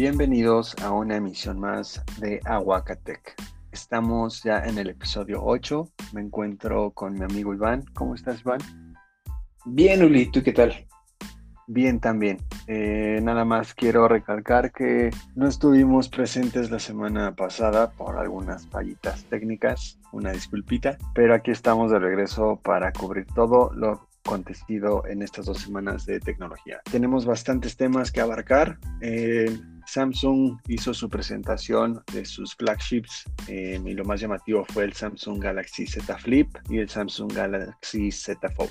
[0.00, 3.34] Bienvenidos a una emisión más de Aguacatec.
[3.70, 5.90] Estamos ya en el episodio 8.
[6.14, 7.84] Me encuentro con mi amigo Iván.
[7.92, 8.60] ¿Cómo estás, Iván?
[9.66, 10.86] Bien, Uli, ¿tú qué tal?
[11.66, 12.38] Bien, también.
[12.66, 19.24] Eh, nada más quiero recalcar que no estuvimos presentes la semana pasada por algunas fallitas
[19.24, 25.46] técnicas, una disculpita, pero aquí estamos de regreso para cubrir todo lo acontecido en estas
[25.46, 26.80] dos semanas de tecnología.
[26.90, 28.78] Tenemos bastantes temas que abarcar.
[29.00, 29.58] Eh,
[29.90, 35.42] Samsung hizo su presentación de sus flagships eh, y lo más llamativo fue el Samsung
[35.42, 38.70] Galaxy Z Flip y el Samsung Galaxy Z Fold.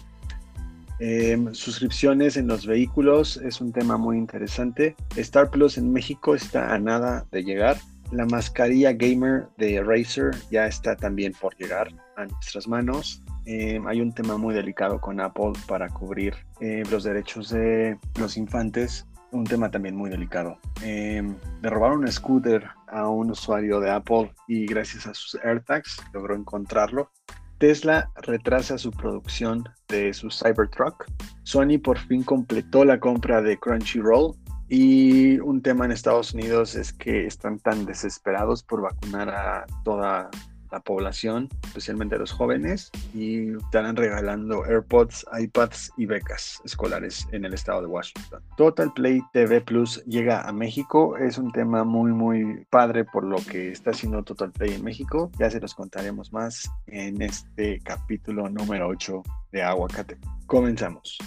[1.01, 4.95] Em, suscripciones en los vehículos es un tema muy interesante.
[5.17, 7.75] Star Plus en México está a nada de llegar.
[8.13, 13.21] La mascarilla gamer de Razer ya está también por llegar a nuestras manos.
[13.45, 18.37] Em, hay un tema muy delicado con Apple para cubrir eh, los derechos de los
[18.37, 20.57] infantes un tema también muy delicado.
[20.83, 21.23] Eh,
[21.61, 26.35] le robaron un scooter a un usuario de Apple y gracias a sus AirTags logró
[26.35, 27.11] encontrarlo.
[27.59, 31.05] Tesla retrasa su producción de su Cybertruck.
[31.43, 34.35] Sony por fin completó la compra de Crunchyroll.
[34.71, 40.29] Y un tema en Estados Unidos es que están tan desesperados por vacunar a toda
[40.71, 47.53] la población, especialmente los jóvenes, y estarán regalando AirPods, iPads y becas escolares en el
[47.53, 48.41] estado de Washington.
[48.57, 53.37] Total Play TV Plus llega a México, es un tema muy muy padre por lo
[53.37, 58.49] que está haciendo Total Play en México, ya se los contaremos más en este capítulo
[58.49, 60.17] número 8 de Aguacate.
[60.45, 61.17] Comenzamos.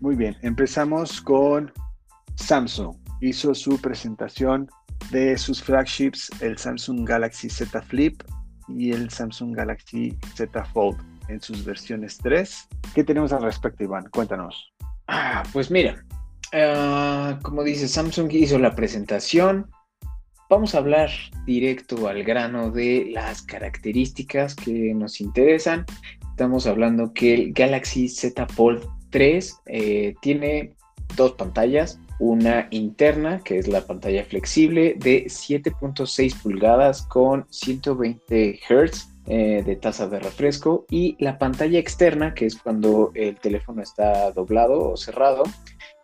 [0.00, 1.72] Muy bien, empezamos con
[2.36, 2.96] Samsung.
[3.20, 4.68] Hizo su presentación
[5.10, 8.22] de sus flagships, el Samsung Galaxy Z Flip
[8.68, 12.68] y el Samsung Galaxy Z Fold en sus versiones 3.
[12.94, 14.08] ¿Qué tenemos al respecto, Iván?
[14.10, 14.72] Cuéntanos.
[15.06, 16.04] Ah, pues mira,
[16.52, 19.70] ah, como dice Samsung hizo la presentación.
[20.50, 21.10] Vamos a hablar
[21.44, 25.84] directo al grano de las características que nos interesan.
[26.30, 30.74] Estamos hablando que el Galaxy Z Fold 3 eh, tiene
[31.16, 39.08] dos pantallas, una interna, que es la pantalla flexible de 7.6 pulgadas con 120 Hz
[39.26, 44.30] eh, de tasa de refresco y la pantalla externa, que es cuando el teléfono está
[44.32, 45.42] doblado o cerrado,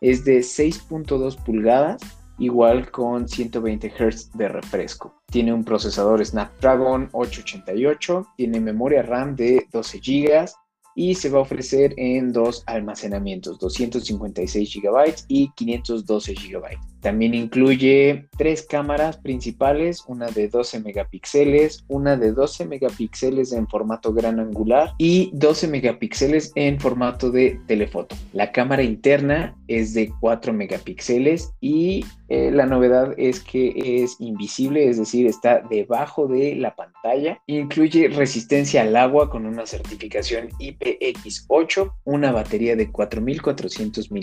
[0.00, 2.02] es de 6.2 pulgadas
[2.38, 5.14] igual con 120 Hz de refresco.
[5.26, 10.50] Tiene un procesador Snapdragon 888, tiene memoria RAM de 12 GB,
[10.94, 16.93] y se va a ofrecer en dos almacenamientos, 256 GB y 512 GB.
[17.04, 24.14] También incluye tres cámaras principales, una de 12 megapíxeles, una de 12 megapíxeles en formato
[24.14, 28.16] gran angular y 12 megapíxeles en formato de telefoto.
[28.32, 34.88] La cámara interna es de 4 megapíxeles y eh, la novedad es que es invisible,
[34.88, 37.38] es decir, está debajo de la pantalla.
[37.46, 44.20] Incluye resistencia al agua con una certificación IPX8, una batería de 4400 mAh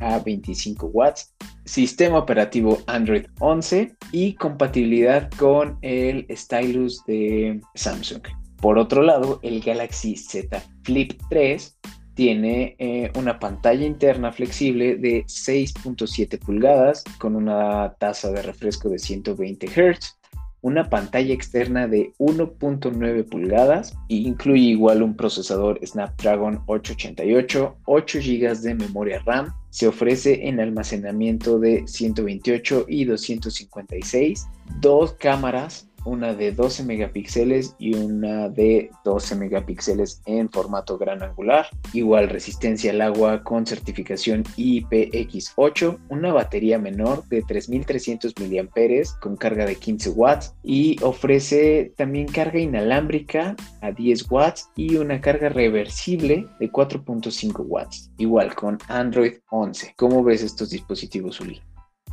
[0.00, 1.34] a 25 watts
[1.68, 8.22] sistema operativo Android 11 y compatibilidad con el stylus de Samsung.
[8.56, 11.78] Por otro lado, el Galaxy Z Flip 3
[12.14, 18.98] tiene eh, una pantalla interna flexible de 6.7 pulgadas con una tasa de refresco de
[18.98, 20.18] 120 Hz
[20.60, 28.60] una pantalla externa de 1.9 pulgadas e incluye igual un procesador Snapdragon 888, 8 GB
[28.62, 34.46] de memoria RAM, se ofrece en almacenamiento de 128 y 256,
[34.80, 41.66] dos cámaras una de 12 megapíxeles y una de 12 megapíxeles en formato gran angular.
[41.92, 49.66] Igual resistencia al agua con certificación IPX8, una batería menor de 3300 mAh con carga
[49.66, 56.46] de 15 watts y ofrece también carga inalámbrica a 10 watts y una carga reversible
[56.58, 58.10] de 4.5 watts.
[58.18, 59.94] Igual con Android 11.
[59.96, 61.60] ¿Cómo ves estos dispositivos, Uli?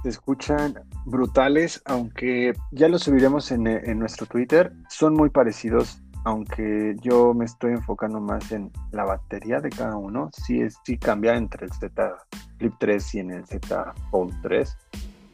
[0.05, 0.75] Se escuchan
[1.05, 3.63] brutales, aunque ya los subiremos en,
[3.97, 4.71] nuestro Twitter.
[4.87, 10.29] Son muy parecidos, aunque yo me estoy enfocando más en la batería de cada uno.
[10.31, 12.17] Sí, es, sí cambia entre el Z
[12.59, 14.77] Flip 3 y en el Z Fold 3.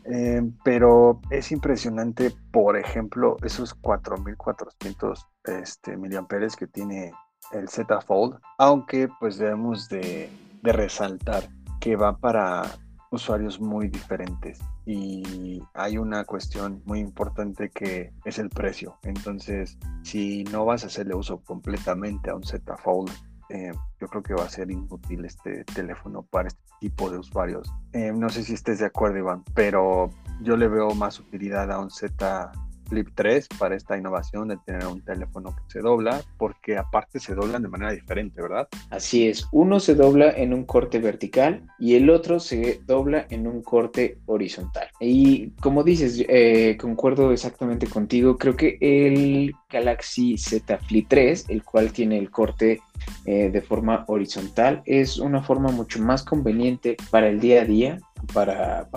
[0.06, 7.12] Eh, pero es impresionante, por ejemplo, esos 4400 este, miliamperes que tiene
[7.52, 10.30] el Z Fold, aunque pues debemos de,
[10.64, 11.50] de resaltar
[11.82, 12.64] que va para
[13.12, 18.98] usuarios muy diferentes y hay una cuestión muy importante que es el precio.
[19.04, 23.12] Entonces, si no vas a hacerle uso completamente a un Z Fold
[23.54, 27.70] eh, yo creo que va a ser inútil este teléfono para este tipo de usuarios.
[27.92, 30.10] Eh, no sé si estés de acuerdo, Iván, pero
[30.42, 32.52] yo le veo más utilidad a un Z
[32.92, 37.34] Flip 3 para esta innovación de tener un teléfono que se dobla, porque aparte se
[37.34, 38.68] doblan de manera diferente, ¿verdad?
[38.90, 43.48] Así es, uno se dobla en un corte vertical y el otro se dobla en
[43.48, 44.90] un corte horizontal.
[45.00, 51.64] Y como dices, eh, concuerdo exactamente contigo, creo que el Galaxy Z Flip 3, el
[51.64, 52.82] cual tiene el corte
[53.26, 58.00] eh, de forma horizontal, es una forma mucho más conveniente para el día a día,
[58.34, 58.88] para,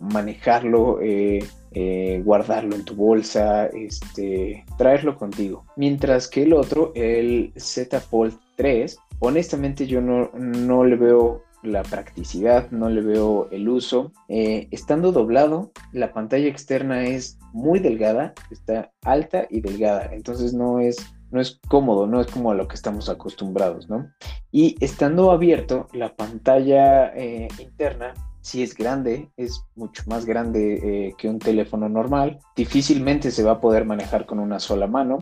[0.00, 1.00] manejarlo.
[1.00, 1.40] Eh,
[1.74, 5.64] eh, guardarlo en tu bolsa, este, traerlo contigo.
[5.76, 11.82] Mientras que el otro, el Z Fold 3, honestamente yo no, no le veo la
[11.82, 14.12] practicidad, no le veo el uso.
[14.28, 20.80] Eh, estando doblado, la pantalla externa es muy delgada, está alta y delgada, entonces no
[20.80, 20.98] es,
[21.30, 24.10] no es cómodo, no es como a lo que estamos acostumbrados, ¿no?
[24.50, 31.14] Y estando abierto, la pantalla eh, interna si es grande, es mucho más grande eh,
[31.16, 35.18] que un teléfono normal, difícilmente se va a poder manejar con una sola mano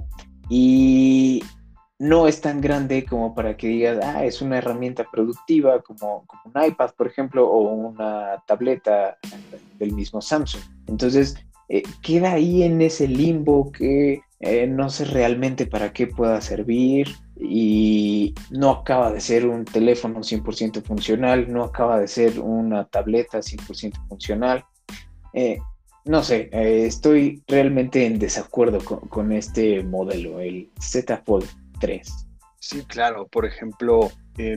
[0.49, 1.43] y
[1.99, 6.65] no es tan grande como para que digas, ah, es una herramienta productiva como, un
[6.65, 9.19] iPad, por ejemplo, o una tableta
[9.79, 10.63] del mismo Samsung.
[10.87, 11.37] Entonces,
[11.73, 17.07] eh, queda ahí en ese limbo que eh, no sé realmente para qué pueda servir
[17.39, 23.39] y no acaba de ser un teléfono 100% funcional, no acaba de ser una tableta
[23.39, 24.65] 100% funcional.
[25.33, 25.59] Eh,
[26.07, 31.47] no sé, eh, estoy realmente en desacuerdo con, este modelo, el Z Fold
[31.79, 32.27] 3.
[32.59, 34.11] Sí, claro, por ejemplo,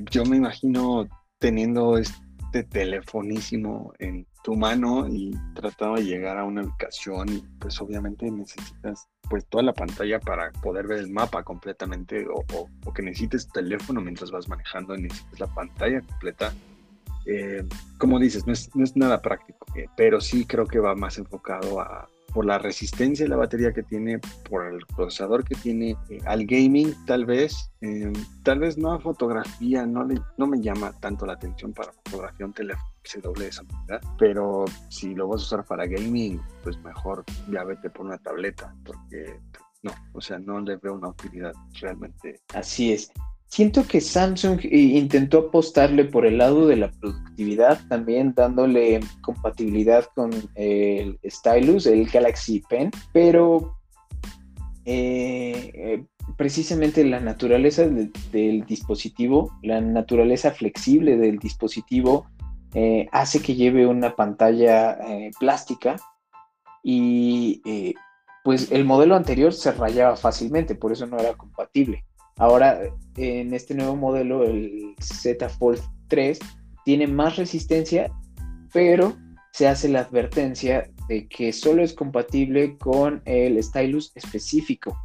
[0.09, 1.07] yo me imagino
[1.37, 7.79] teniendo este telefonísimo en tu mano y tratando de llegar a una ubicación y pues
[7.81, 13.47] obviamente necesitas pues toda la pantalla para poder ver el mapa completamente o, que necesites
[13.47, 16.53] teléfono mientras vas manejando y necesites la pantalla completa.
[17.25, 17.63] Eh,
[17.97, 21.17] como dices, no es, no es nada práctico, eh, pero sí creo que va más
[21.17, 24.19] enfocado a, por la resistencia de la batería que tiene,
[24.49, 27.71] por el procesador que tiene, eh, al gaming tal vez,
[28.43, 32.45] tal vez no a fotografía, no, le, no me llama tanto la atención para fotografía
[32.45, 36.77] un teléfono se doble esa manera, pero si lo vas a usar para gaming, pues
[36.83, 39.39] mejor ya vete por una tableta, porque
[39.81, 42.39] no, o sea, no le veo una utilidad realmente.
[42.53, 43.11] Así es.
[43.53, 50.31] Siento que Samsung intentó apostarle por el lado de la productividad, también dándole compatibilidad con
[50.55, 53.77] el Stylus, el Galaxy Pen, pero
[54.85, 56.03] eh, eh,
[56.35, 62.25] precisamente la naturaleza del dispositivo, la naturaleza flexible del dispositivo,
[62.73, 64.97] eh, hace que lleve una pantalla
[65.39, 65.97] plástica
[66.81, 67.61] y
[68.43, 72.03] pues el modelo anterior se rayaba fácilmente, por eso no era compatible.
[72.37, 72.81] Ahora,
[73.15, 76.39] en este nuevo modelo, el Z Fold 3,
[76.85, 78.11] tiene más resistencia,
[78.71, 79.15] pero
[79.51, 84.97] se hace la advertencia de que solo es compatible con el stylus específico.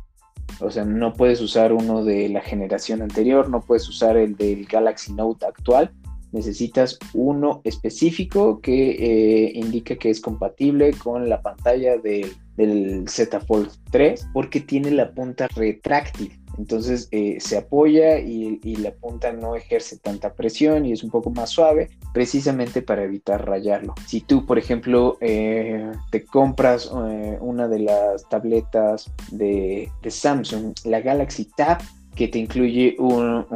[0.60, 4.64] O sea, no puedes usar uno de la generación anterior, no puedes usar el del
[4.64, 5.92] Galaxy Note actual.
[6.32, 13.40] Necesitas uno específico que eh, indique que es compatible con la pantalla del, del Z
[13.40, 16.37] Fold 3 porque tiene la punta retráctil.
[16.58, 21.30] Entonces eh, se apoya y, la punta no ejerce tanta presión y es un poco
[21.30, 23.94] más suave, precisamente para evitar rayarlo.
[24.06, 31.00] Si tú, por ejemplo, eh, te compras eh, una de las tabletas de, Samsung, la
[31.00, 31.78] Galaxy Tab,
[32.14, 33.46] que te incluye un,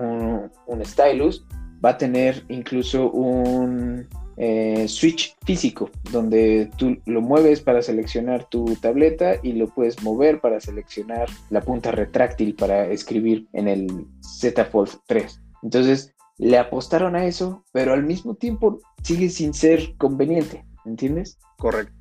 [0.67, 1.45] un stylus,
[1.85, 8.65] va a tener incluso un eh, switch físico, donde tú lo mueves para seleccionar tu
[8.77, 14.65] tableta y lo puedes mover para seleccionar la punta retráctil para escribir en el Z
[14.67, 15.41] Fold 3.
[15.63, 21.39] Entonces, le apostaron a eso, pero al mismo tiempo sigue sin ser conveniente, ¿entiendes?
[21.59, 21.95] Correcto.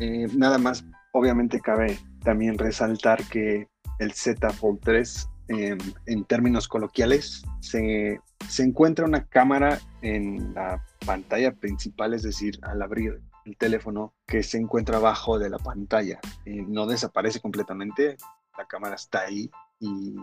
[0.00, 3.66] Eh, nada más, obviamente cabe también resaltar que
[3.98, 10.84] el Z Fold 3 em, en términos coloquiales, se, se, encuentra una cámara en la
[11.04, 16.20] pantalla principal, es decir, al abrir el teléfono que se encuentra abajo de la pantalla.
[16.44, 18.16] Eh, no desaparece completamente,
[18.56, 19.50] la cámara está ahí
[19.80, 20.14] y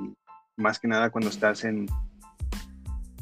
[0.58, 1.88] más que nada cuando estás en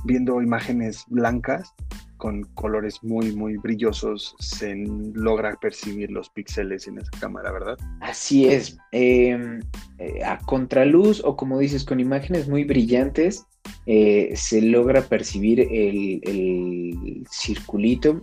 [0.03, 1.73] viendo imágenes blancas
[2.23, 4.73] con colores muy muy brillosos se
[5.13, 7.77] logra percibir los píxeles en esa cámara, ¿verdad?
[7.99, 8.77] Así es.
[8.93, 9.59] Em,
[9.97, 13.45] eh, a contraluz o como dices con imágenes muy brillantes
[13.85, 18.21] eh, se logra percibir el, circulito,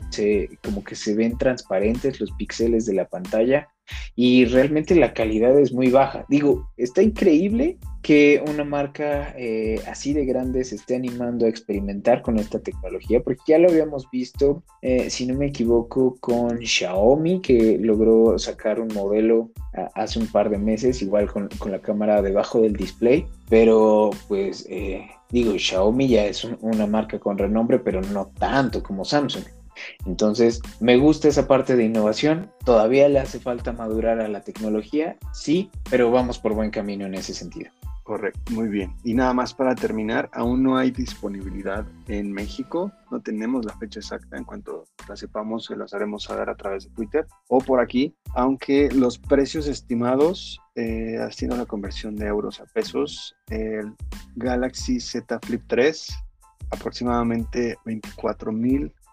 [0.62, 3.68] como que se ven transparentes los píxeles de la pantalla
[4.16, 6.24] y realmente la calidad es muy baja.
[6.28, 12.22] Digo, está increíble que una marca eh, así de grande se esté animando a experimentar
[12.22, 17.40] con esta tecnología, porque ya lo habíamos visto, eh, si no me equivoco, con Xiaomi,
[17.40, 19.50] que logró sacar un modelo
[19.94, 24.66] hace un par de meses, igual con, con, la cámara debajo del display, pero pues
[24.68, 29.44] eh, digo, Xiaomi ya es una marca con renombre, pero no tanto como Samsung.
[30.06, 32.50] Entonces, me gusta esa parte de innovación.
[32.64, 37.14] Todavía le hace falta madurar a la tecnología, sí, pero vamos por buen camino en
[37.14, 37.70] ese sentido.
[38.10, 38.92] Correcto, muy bien.
[39.04, 44.00] Y nada más para terminar, aún no hay disponibilidad en México, no tenemos la fecha
[44.00, 47.78] exacta, en cuanto la sepamos se las haremos saber a través de Twitter o por
[47.78, 53.94] aquí, aunque los precios estimados, eh, haciendo la conversión de euros a pesos, el
[54.34, 56.08] Galaxy Z Flip 3
[56.70, 57.76] aproximadamente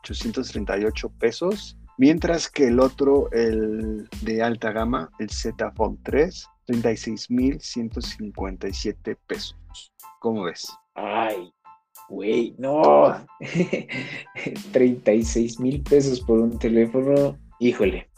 [0.08, 9.18] 24.838 pesos, mientras que el otro, el de alta gama, el Z Fold 3, 36.157
[9.28, 9.58] pesos.
[10.20, 10.72] ¿Cómo ves?
[10.96, 11.52] Ay,
[12.10, 13.16] güey, no.
[14.72, 17.38] 36 mil pesos por un teléfono.
[17.60, 18.10] Híjole,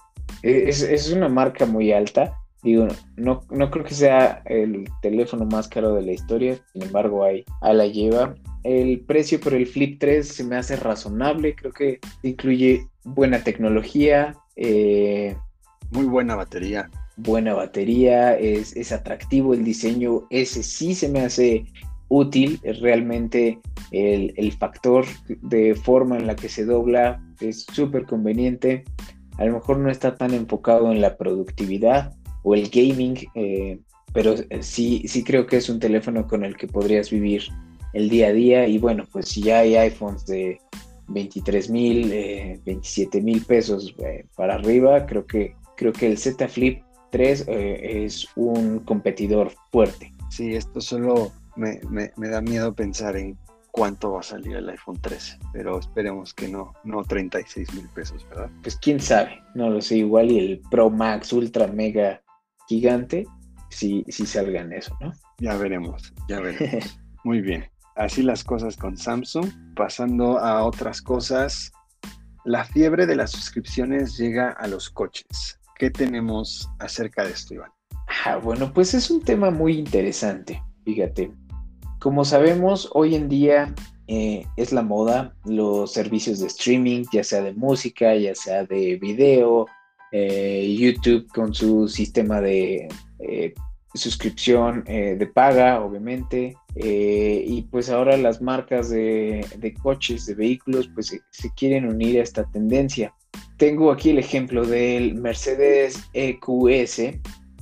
[0.41, 2.36] es, una marca muy alta.
[2.62, 7.24] Digo, no, no creo que sea el teléfono más caro de la historia, sin embargo,
[7.24, 8.36] ahí, a la lleva.
[8.63, 14.36] El precio por el Flip 3 se me hace razonable, creo que incluye buena tecnología.
[14.56, 15.36] Eh,
[15.92, 16.89] muy buena batería
[17.22, 21.66] buena batería, es, es, atractivo el diseño, ese sí se me hace
[22.08, 23.60] útil, es realmente
[23.92, 28.86] el, el factor de forma en la que se dobla es súper conveniente,
[29.38, 32.13] a lo mejor no está tan enfocado en la productividad
[32.44, 33.80] o el gaming, eh,
[34.13, 37.44] pero sí, sí creo que es un teléfono con el que podrías vivir
[37.93, 40.60] el día a día y bueno, pues si ya hay iPhones de
[41.10, 46.48] 23 mil, 27 eh, mil pesos eh, para arriba, creo que, creo que el Z
[46.48, 50.13] Flip 3 eh, es un competidor fuerte.
[50.29, 51.79] Sí, esto solo me,
[52.29, 53.38] da miedo pensar en
[53.72, 58.27] cuánto va a salir el iPhone 13, pero esperemos que no, no 36 mil pesos,
[58.29, 58.50] ¿verdad?
[58.62, 62.22] Pues quién sabe, no lo sé, igual y el Pro Max Ultra Mega
[62.67, 63.25] Gigante,
[63.69, 65.12] si, si salga en eso, ¿no?
[65.39, 67.00] Ya veremos, ya veremos.
[67.24, 67.65] Muy bien,
[68.00, 69.48] así las cosas con Samsung.
[69.75, 71.72] Pasando a otras cosas,
[72.46, 75.60] la fiebre de las suscripciones llega a los coches.
[75.77, 77.72] ¿Qué tenemos acerca de esto, Iván?
[78.25, 81.32] Ah, bueno, pues es un tema muy interesante, fíjate.
[82.00, 83.74] Como sabemos, hoy en día
[84.08, 88.96] eh, es la moda los servicios de streaming, ya sea de música, ya sea de
[88.96, 89.68] video,
[90.12, 92.88] eh, YouTube con su sistema de
[93.20, 93.53] eh,
[93.93, 101.53] suscripción de paga, obviamente, y pues ahora las marcas de, coches, de vehículos, pues se
[101.55, 103.13] quieren unir a esta tendencia.
[103.58, 107.19] Tengo aquí el ejemplo del Mercedes EQS,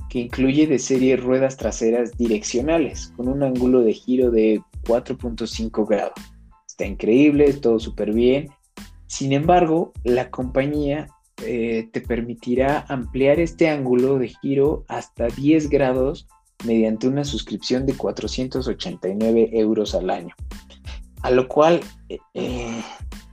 [0.08, 6.14] que incluye de serie ruedas traseras direccionales con un ángulo de giro de 4.5 grados.
[6.66, 8.48] Está increíble, todo súper bien.
[9.06, 11.08] Sin embargo, la compañía
[11.42, 16.26] eh, te permitirá ampliar este ángulo de giro hasta 10 grados
[16.64, 20.34] mediante una suscripción de 489 euros al año.
[21.22, 21.80] A lo cual
[22.34, 22.82] eh,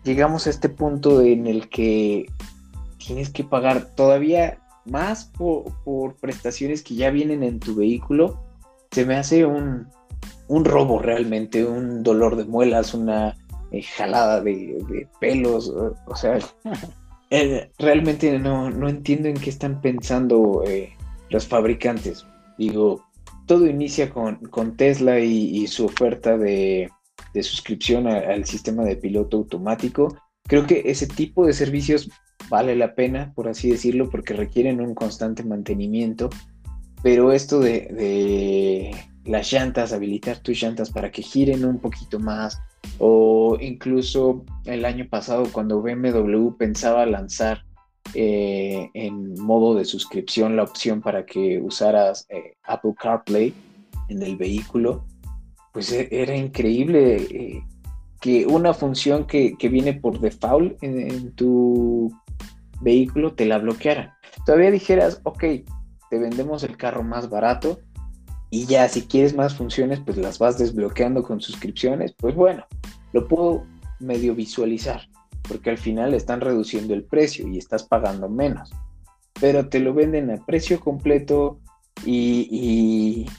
[0.04, 2.26] llegamos a este punto en el que
[2.98, 8.40] tienes que pagar todavía más por, prestaciones que ya vienen en tu vehículo,
[8.92, 9.88] se me hace un,
[10.48, 13.36] robo realmente, un dolor de muelas, una
[13.72, 16.38] eh, jalada de, pelos, o, sea,
[17.36, 20.94] eh, realmente no, entiendo en qué están pensando eh,
[21.30, 22.26] los fabricantes.
[22.58, 23.04] Digo,
[23.46, 26.90] todo inicia con, Tesla y, su oferta de,
[27.34, 30.18] suscripción al sistema de piloto automático.
[30.48, 32.10] Creo que ese tipo de servicios
[32.50, 36.30] vale la pena, por así decirlo, porque requieren un constante mantenimiento.
[37.04, 42.62] Pero esto de, las llantas, habilitar tus llantas para que giren un poquito más,
[43.00, 47.64] o incluso el año pasado cuando BMW pensaba lanzar
[48.14, 53.54] eh, en modo de suscripción la opción para que usaras eh, Apple CarPlay
[54.10, 55.06] en el vehículo,
[55.74, 57.64] pues e, era increíble eh,
[58.22, 62.12] que una función que, viene por default en, tu
[62.82, 64.18] vehículo te la bloqueara.
[64.46, 65.44] Todavía dijeras, ok,
[66.10, 67.80] te vendemos el carro más barato
[68.56, 72.66] y ya si quieres más funciones, pues las vas desbloqueando con suscripciones, pues bueno,
[73.12, 73.66] lo puedo
[74.00, 75.10] medio visualizar,
[75.46, 78.72] porque al final están reduciendo el precio y estás pagando menos,
[79.42, 81.60] pero te lo venden a precio completo
[82.06, 83.30] y, y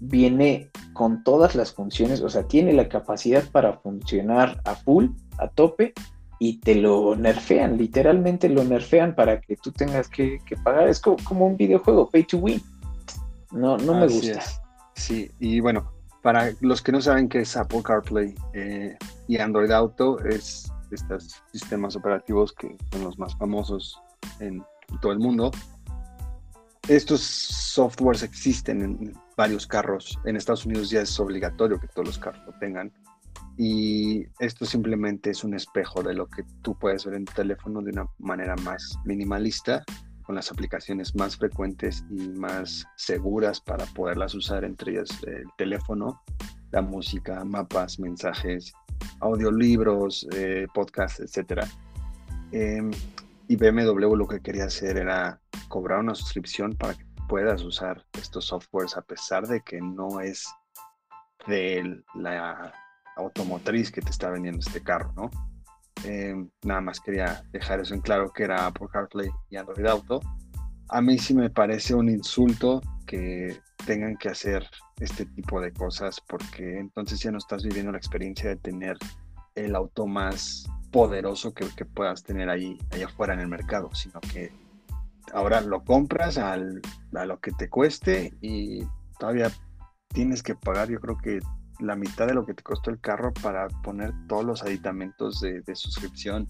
[0.00, 5.48] viene con todas las funciones, o sea, tiene la capacidad para funcionar a full, a
[5.48, 5.92] tope,
[6.38, 10.88] y te lo nerfean, literalmente lo nerfean para que tú tengas que, pagar.
[10.88, 12.62] Es como, un videojuego, pay to win.
[13.52, 14.40] No, no me gusta.
[14.94, 18.96] Sí, y bueno, para los que no saben qué es Apple CarPlay eh,
[19.28, 24.00] y Android Auto, es estos sistemas operativos que son los más famosos
[24.40, 24.62] en
[25.00, 25.50] todo el mundo.
[26.88, 30.18] Estos softwares existen en varios carros.
[30.24, 32.92] En Estados Unidos ya es obligatorio que todos los carros lo tengan
[33.56, 37.82] y esto simplemente es un espejo de lo que tú puedes ver en tu teléfono
[37.82, 39.84] de una manera más minimalista,
[40.22, 46.22] con las aplicaciones más frecuentes y más seguras para poderlas usar, entre ellas el teléfono,
[46.70, 48.72] la música, mapas, mensajes,
[49.20, 51.64] audiolibros, eh, podcasts, etc.
[52.50, 52.90] Em,
[53.48, 58.46] y BMW lo que quería hacer era cobrar una suscripción para que puedas usar estos
[58.46, 60.46] softwares a pesar de que no es
[61.46, 62.72] de la
[63.16, 65.30] automotriz que te está vendiendo este carro, ¿no?
[66.04, 70.20] Em, nada más quería dejar eso en claro que era Apple CarPlay y Android Auto.
[70.88, 74.66] A mí sí me parece un insulto que tengan que hacer
[75.00, 78.96] este tipo de cosas porque entonces ya no estás viviendo la experiencia de tener
[79.54, 84.52] el auto más poderoso que, puedas tener ahí, allá afuera en el mercado, sino que
[85.32, 88.84] ahora lo compras a lo que te cueste y
[89.18, 89.50] todavía
[90.08, 91.40] tienes que pagar, yo creo que
[91.82, 95.62] la mitad de lo que te costó el carro para poner todos los aditamentos de,
[95.74, 96.46] suscripción.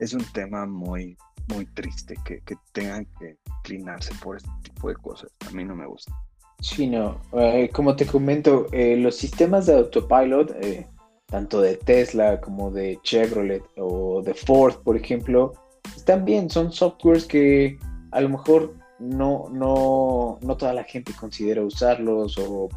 [0.00, 1.16] Es un tema muy,
[1.48, 5.30] muy triste que, tengan que inclinarse por este tipo de cosas.
[5.48, 6.12] A mí no me gusta.
[6.60, 7.20] Sí, no.
[7.32, 10.86] Eh, como te comento, eh, los sistemas de autopilot, eh,
[11.26, 15.54] tanto de Tesla como de Chevrolet o de Ford, por ejemplo,
[15.96, 16.50] están bien.
[16.50, 17.78] Son softwares que
[18.10, 22.68] a lo mejor no, no, no toda la gente considera usarlos o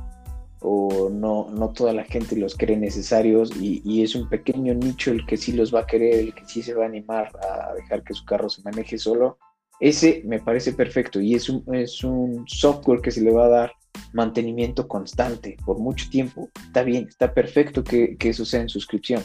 [0.62, 5.26] o no, no toda la gente los cree necesarios y, es un pequeño nicho el
[5.26, 8.04] que sí los va a querer, el que sí se va a animar a dejar
[8.04, 9.38] que su carro se maneje solo,
[9.80, 13.50] ese me parece perfecto y es un, es un software que se le va a
[13.50, 13.74] dar
[14.14, 16.50] mantenimiento constante por mucho tiempo.
[16.66, 19.22] Está bien, está perfecto que, que eso sea en suscripción,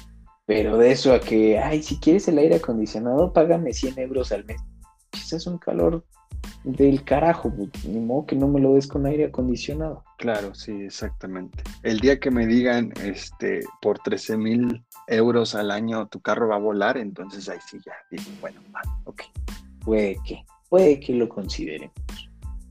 [0.47, 4.45] pero de eso a que, ay, si quieres el aire acondicionado, págame 100 euros al
[4.45, 4.61] mes.
[5.11, 6.05] Quizás un calor
[6.65, 7.53] del carajo,
[7.87, 10.05] ni modo que no me lo des con aire acondicionado.
[10.23, 11.65] Claro, sí, exactamente.
[11.83, 16.55] El día que me digan, este, por 13 mil euros al año tu carro va
[16.55, 17.93] a volar, entonces ahí sí ya,
[18.41, 18.61] bueno,
[19.03, 19.23] ok.
[19.81, 21.93] Puede que, puede que lo consideremos.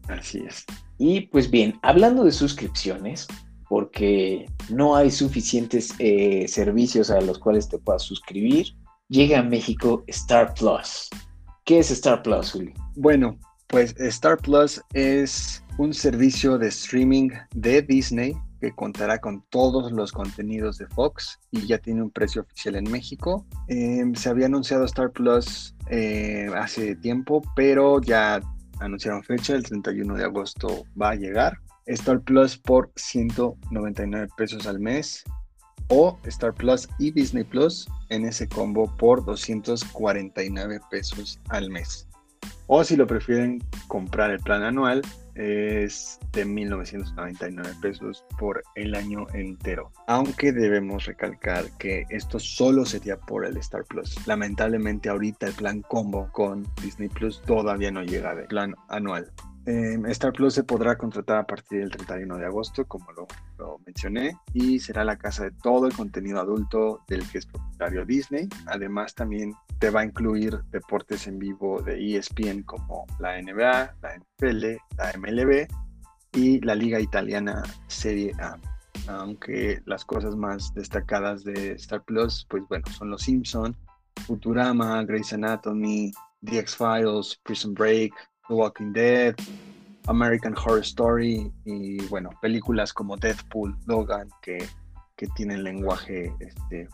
[0.08, 0.64] Así es.
[0.98, 3.28] Y pues bien, hablando de suscripciones,
[3.68, 8.78] porque no hay suficientes eh, servicios a los cuales te puedas suscribir,
[9.10, 11.10] llega a México Star Plus.
[11.66, 12.74] ¿Qué es Star Plus, Juli?
[12.96, 13.38] Bueno,
[13.68, 20.12] pues Star Plus es un servicio de streaming de Disney que contará con todos los
[20.12, 23.48] contenidos de Fox y ya tiene un precio oficial en México.
[23.68, 28.40] Em, se había anunciado Star Plus eh, hace tiempo, pero ya
[28.80, 31.58] anunciaron fecha, el 31 de agosto va a llegar.
[31.88, 35.24] Star Plus por 199 pesos al mes
[35.88, 42.08] o Star Plus y Disney Plus en ese combo por 249 pesos al mes.
[42.68, 45.02] O si lo prefieren comprar el plan anual,
[45.42, 49.92] es de 1999 pesos por el año entero.
[50.08, 54.16] Aunque debemos recalcar que esto solo sería por el Star Plus.
[54.28, 59.32] Lamentablemente ahorita el plan combo con Disney Plus todavía no llega de plan anual.
[59.66, 63.28] Em, Star Plus se podrá contratar a partir del 31 de agosto, como lo,
[63.86, 68.50] mencioné, y será la casa de todo el contenido adulto del que es propietario Disney.
[68.66, 74.16] Además, también te va a incluir deportes en vivo de ESPN como la NBA, la
[74.16, 75.68] NFL, la MLB
[76.34, 78.58] y la Liga Italiana Serie A.
[79.08, 83.76] Aunque las cosas más destacadas de Star Plus, pues bueno, son Los Simpson,
[84.26, 86.12] Futurama, Grey's Anatomy,
[86.44, 88.14] The X-Files, Prison Break,
[88.52, 89.36] The Walking Dead,
[90.08, 94.58] American Horror Story y bueno, películas como Deadpool, Logan, que,
[95.16, 96.90] que tienen lenguaje este,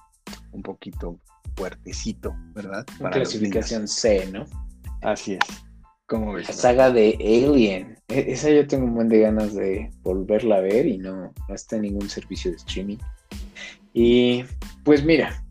[0.51, 1.19] un poquito
[1.55, 2.85] fuertecito, ¿verdad?
[2.99, 4.45] Para clasificación C, ¿no?
[5.01, 5.39] Así es.
[6.05, 6.47] ¿Cómo ves?
[6.47, 7.97] La saga de Alien.
[8.07, 11.55] E, esa yo tengo un buen de ganas de volverla a ver y no, no
[11.55, 12.97] está en ningún servicio de streaming.
[13.93, 14.45] Y
[14.83, 15.43] pues mira,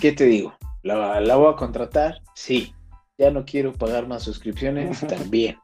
[0.00, 0.54] ¿qué te digo?
[0.82, 2.22] ¿La, la voy a contratar?
[2.34, 2.74] Sí
[3.20, 5.58] ya no quiero pagar más suscripciones, también.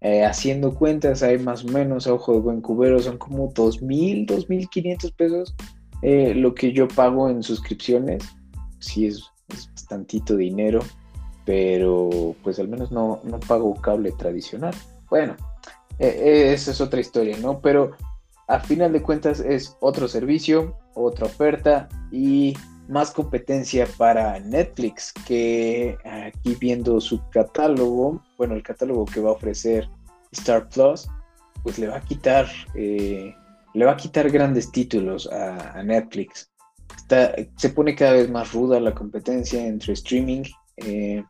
[0.00, 4.26] Eh, haciendo cuentas, hay más o menos, a ojo de buen cubero, son como 2.000,
[4.26, 5.54] 2.500 pesos
[6.00, 8.24] eh, lo que yo pago en suscripciones.
[8.78, 10.78] Sí, es, bastantito dinero,
[11.44, 14.72] pero pues al menos no, no pago cable tradicional.
[15.10, 15.36] Bueno,
[15.98, 17.60] eh, esa es otra historia, ¿no?
[17.60, 17.90] Pero
[18.46, 22.54] a final de cuentas es otro servicio, otra oferta y
[22.90, 29.34] más competencia para Netflix, que aquí viendo su catálogo, bueno, el catálogo que va a
[29.34, 29.88] ofrecer
[30.32, 31.08] Star Plus,
[31.62, 33.34] pues le va a quitar, eh,
[33.74, 36.50] le va a quitar grandes títulos a, Netflix.
[37.56, 40.42] se pone cada vez más ruda la competencia entre streaming.
[40.76, 41.22] Eh,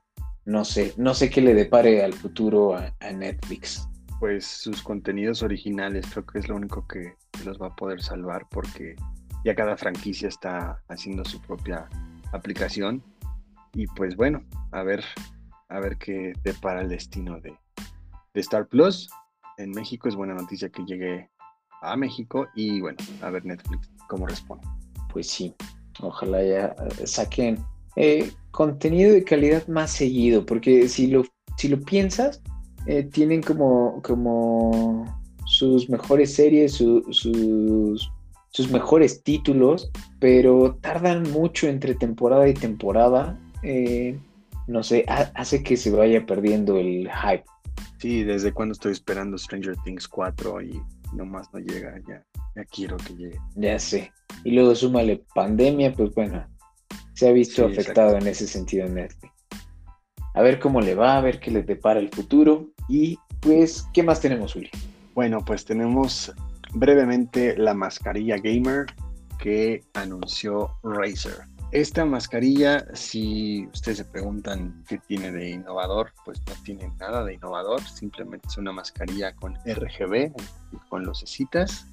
[0.47, 3.87] no sé, no sé qué le depare al futuro a, Netflix.
[4.19, 8.47] Pues sus contenidos originales creo que es lo único que los va a poder salvar
[8.51, 8.97] porque
[9.45, 11.89] ya cada franquicia está haciendo su propia
[12.33, 13.03] aplicación
[13.75, 15.05] y pues bueno, a ver,
[15.69, 17.55] a ver qué depara el destino de,
[18.35, 19.09] Star Plus.
[19.59, 21.29] En México es buena noticia que llegue
[21.83, 24.67] a México y bueno, a ver Netflix cómo responde.
[25.13, 25.55] Pues sí,
[26.01, 27.59] ojalá ya eh, saquen
[27.97, 31.25] eh, contenido de calidad más seguido, porque si lo,
[31.57, 32.41] si lo piensas,
[32.87, 35.05] eh, tienen como, como
[35.47, 38.11] sus mejores series, sus,
[38.51, 43.39] sus mejores títulos, pero tardan mucho entre temporada y temporada.
[44.67, 47.45] no sé, hace que se vaya perdiendo el hype.
[47.99, 50.81] Sí, desde cuando estoy esperando Stranger Things 4 y
[51.13, 52.25] nomás no llega, ya,
[52.57, 53.39] ya quiero que llegue.
[53.57, 54.13] Ya sé.
[54.45, 56.47] Y luego súmale pandemia, pues bueno,
[57.15, 59.33] se ha visto afectado en ese sentido en Netflix.
[60.35, 62.71] A ver cómo le va, a ver qué le depara el futuro.
[62.89, 64.71] Y pues, ¿qué más tenemos, Uli?
[65.15, 66.33] Bueno, pues tenemos
[66.75, 68.87] brevemente la mascarilla gamer
[69.39, 71.51] que anunció Razer.
[71.73, 77.35] Esta mascarilla, si ustedes se preguntan qué tiene de innovador, pues no tiene nada de
[77.35, 80.33] innovador, simplemente es una mascarilla con RGB,
[80.89, 81.87] con lucecitas.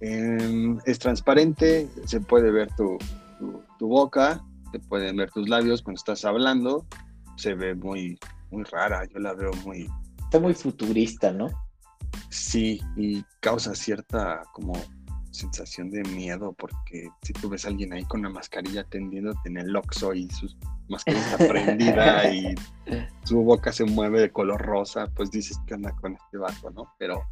[0.00, 2.98] Em, es transparente, se puede ver tu,
[3.80, 6.86] boca, se pueden ver tus labios cuando estás hablando,
[7.36, 8.16] se ve muy,
[8.52, 9.88] muy rara, yo la veo muy...
[10.20, 11.48] Está muy futurista, ¿no?
[12.28, 14.74] Sí, y causa cierta como
[15.30, 19.58] sensación de miedo porque si tú ves a alguien ahí con una mascarilla tendiéndote en
[19.58, 20.48] el oxo y su
[20.88, 22.54] mascarilla está prendida y
[23.24, 26.94] su boca se mueve de color rosa, pues dices que anda con este vato, ¿no?
[26.98, 27.22] Pero,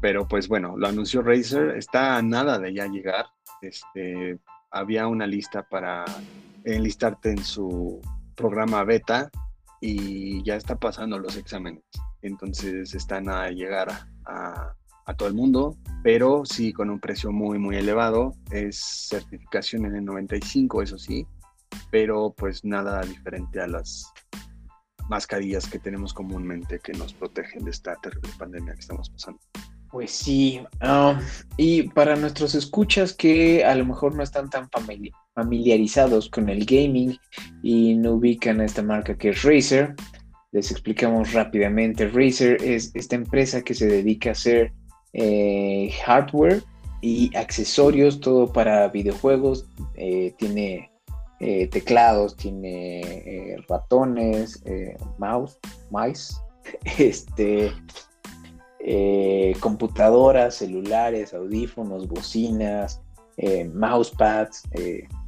[0.00, 3.26] pero pues bueno, lo anunció Razer, está a nada de ya llegar.
[3.62, 4.38] Este,
[4.70, 6.04] había una lista para
[6.64, 8.00] enlistarte en su
[8.34, 9.30] programa beta
[9.80, 11.84] y ya está pasando los exámenes.
[12.26, 13.88] Entonces están a llegar
[14.24, 14.74] a
[15.06, 18.34] a todo el mundo, pero sí con un precio muy, muy elevado.
[18.50, 21.26] Es certificación en el 95, eso sí,
[21.90, 24.12] pero pues nada diferente a las
[25.08, 29.40] mascarillas que tenemos comúnmente que nos protegen de esta terrible pandemia que estamos pasando.
[29.88, 31.16] Pues sí, um,
[31.56, 34.68] y para nuestros escuchas que a lo mejor no están tan
[35.34, 37.16] familiarizados con el gaming
[37.62, 39.94] y no ubican a esta marca que es Razer,
[40.56, 42.08] les explicamos rápidamente.
[42.08, 44.72] Razer es esta empresa que se dedica a hacer
[45.12, 46.62] eh, hardware
[47.02, 49.66] y accesorios, todo para videojuegos.
[49.96, 50.90] Eh, tiene
[51.40, 54.64] eh, teclados, tiene ratones,
[55.18, 55.58] mouse,
[55.90, 56.36] mice,
[56.98, 57.70] este,
[59.60, 63.02] computadoras, celulares, audífonos, bocinas,
[63.74, 64.62] mousepads,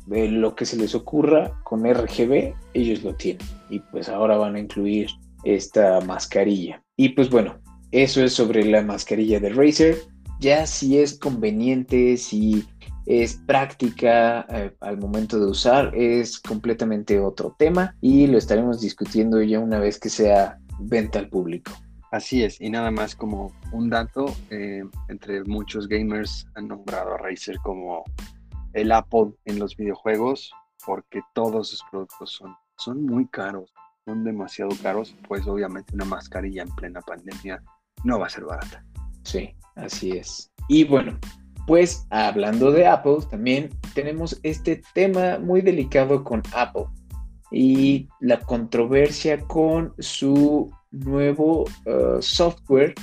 [0.09, 3.47] lo que se les ocurra con RGB, ellos lo tienen.
[3.71, 5.09] Y pues ahora van a incluir
[5.44, 6.83] esta mascarilla.
[6.97, 9.99] Y pues bueno, eso es sobre la mascarilla de Razer.
[10.40, 12.64] Ya si es conveniente, si
[13.07, 19.42] es práctica eh, al momento de usar, es completamente otro tema y lo estaremos discutiendo
[19.42, 21.73] ya una vez que sea venta al público.
[22.11, 27.18] Así es, y nada más como un dato, eh, entre muchos gamers han nombrado a
[27.18, 28.05] Razer como
[28.72, 30.52] el Apple en los videojuegos,
[30.85, 33.72] porque todos sus productos son, son muy caros,
[34.04, 37.62] son demasiado caros, pues obviamente una mascarilla en plena pandemia
[38.04, 38.85] no va a ser barata.
[39.22, 40.50] Sí, así es.
[40.68, 41.18] Y bueno,
[41.66, 46.87] pues hablando de Apple, también tenemos este tema muy delicado con Apple
[47.50, 52.94] y la controversia con su nuevo uh, software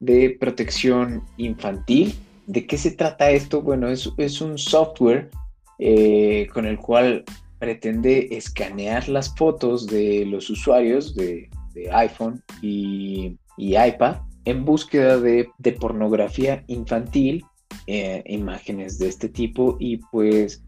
[0.00, 2.14] de protección infantil.
[2.46, 3.60] ¿De qué se trata esto?
[3.60, 5.30] Bueno, es, un software
[5.78, 7.24] eh, con el cual
[7.58, 11.50] pretende escanear las fotos de los usuarios de,
[11.92, 15.48] iPhone y, iPad en búsqueda de,
[15.80, 17.44] pornografía infantil,
[17.86, 20.62] eh, imágenes de este tipo y pues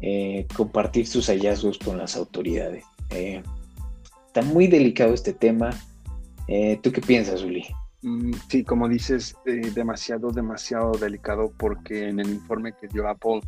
[0.00, 2.84] eh, compartir sus hallazgos con las autoridades.
[3.10, 5.70] Está muy delicado este tema.
[6.82, 7.64] ¿Tú qué piensas, Uli?
[8.04, 9.36] Mm, sí, como dices,
[9.74, 13.40] demasiado, demasiado delicado porque en el informe que dio Apple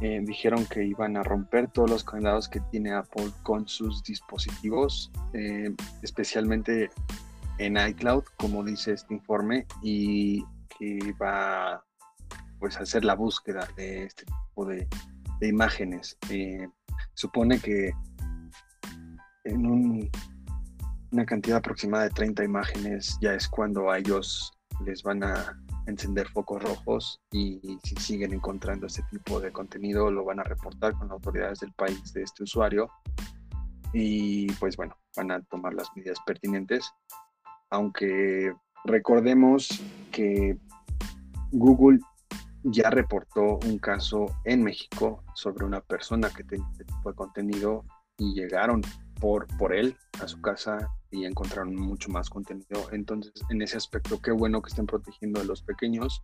[0.00, 5.10] dijeron que iban a romper todos los candados que tiene Apple con sus dispositivos,
[6.02, 6.90] especialmente
[7.58, 10.44] en iCloud, como dice este informe, y
[10.78, 11.82] que va
[12.58, 14.86] pues a hacer la búsqueda de este tipo de,
[15.40, 16.16] imágenes.
[16.30, 16.68] Eh,
[17.14, 17.92] supone que
[19.44, 20.10] en
[21.12, 24.52] una cantidad aproximada de 30 imágenes ya es cuando a ellos
[24.84, 30.24] les van a encender focos rojos y si siguen encontrando este tipo de contenido lo
[30.24, 32.90] van a reportar con las autoridades del país de este usuario
[33.92, 36.90] y pues bueno, van a tomar las medidas pertinentes.
[37.70, 38.52] Aunque
[38.84, 39.68] recordemos
[40.12, 40.58] que
[41.52, 42.00] Google
[42.64, 47.84] ya reportó un caso en México sobre una persona que tenía este tipo de contenido
[48.18, 48.82] y llegaron
[49.20, 52.88] por, por él a su casa y encontraron mucho más contenido.
[52.92, 56.22] Entonces, en ese aspecto, qué bueno que estén protegiendo a los pequeños,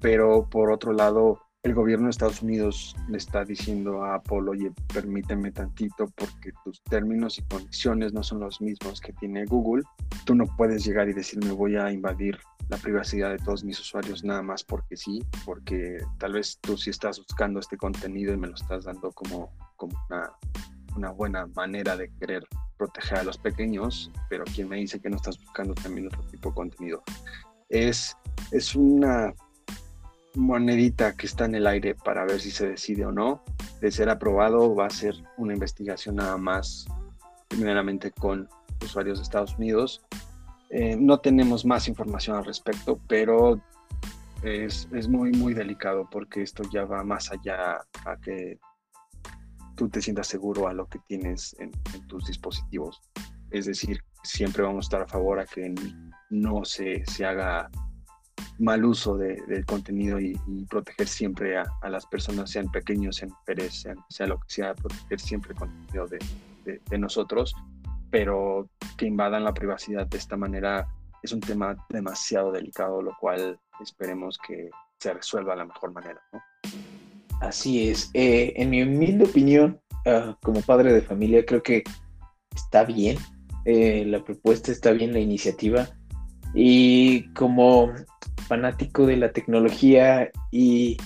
[0.00, 4.72] pero por otro lado, el gobierno de Estados Unidos le está diciendo a Apple, oye,
[4.92, 9.82] permíteme tantito porque tus términos y condiciones no son los mismos que tiene Google.
[10.24, 14.22] Tú no puedes llegar y decirme voy a invadir la privacidad de todos mis usuarios
[14.24, 18.48] nada más porque sí, porque tal vez tú sí estás buscando este contenido y me
[18.48, 20.30] lo estás dando como, como una,
[20.98, 22.44] una buena manera de querer
[22.76, 26.50] proteger a los pequeños, pero quien me dice que no estás buscando también otro tipo
[26.50, 27.02] de contenido.
[27.68, 28.16] Es,
[28.50, 29.34] es una
[30.34, 33.42] monedita que está en el aire para ver si se decide o no.
[33.80, 36.86] De ser aprobado, va a ser una investigación nada más,
[37.48, 38.48] primeramente con
[38.82, 40.02] usuarios de Estados Unidos.
[40.70, 43.60] Eh, no tenemos más información al respecto, pero
[44.42, 48.58] es, es, muy, muy delicado porque esto ya va más allá a que
[49.78, 53.00] tú te sientas seguro a lo que tienes en, en tus dispositivos.
[53.50, 55.72] Es decir, siempre vamos a estar a favor a que
[56.30, 57.70] no se, se haga
[58.58, 60.38] mal uso del contenido y,
[60.68, 65.20] proteger siempre a, las personas, sean pequeños, sean mujeres, sean, sea lo que sea, proteger
[65.20, 66.18] siempre el contenido de,
[66.90, 67.54] de, nosotros,
[68.10, 70.88] pero que invadan la privacidad de esta manera
[71.22, 76.20] es un tema demasiado delicado, lo cual esperemos que se resuelva de la mejor manera.
[77.40, 78.10] Así es.
[78.14, 81.84] Eh, en mi humilde opinión, ah, como padre de familia, creo que
[82.54, 83.18] está bien.
[83.64, 85.88] Eh, la propuesta está bien, la iniciativa.
[86.54, 87.92] Y como
[88.46, 90.96] fanático de la tecnología y...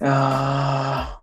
[0.00, 1.20] Ah,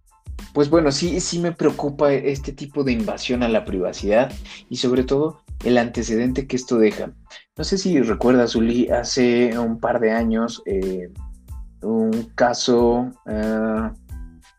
[0.54, 4.32] pues bueno, sí, sí me preocupa este tipo de invasión a la privacidad
[4.70, 7.12] y sobre todo el antecedente que esto deja.
[7.58, 11.12] No sé si recuerdas, Uli, hace un par de años eh,
[11.82, 13.94] un caso, ah,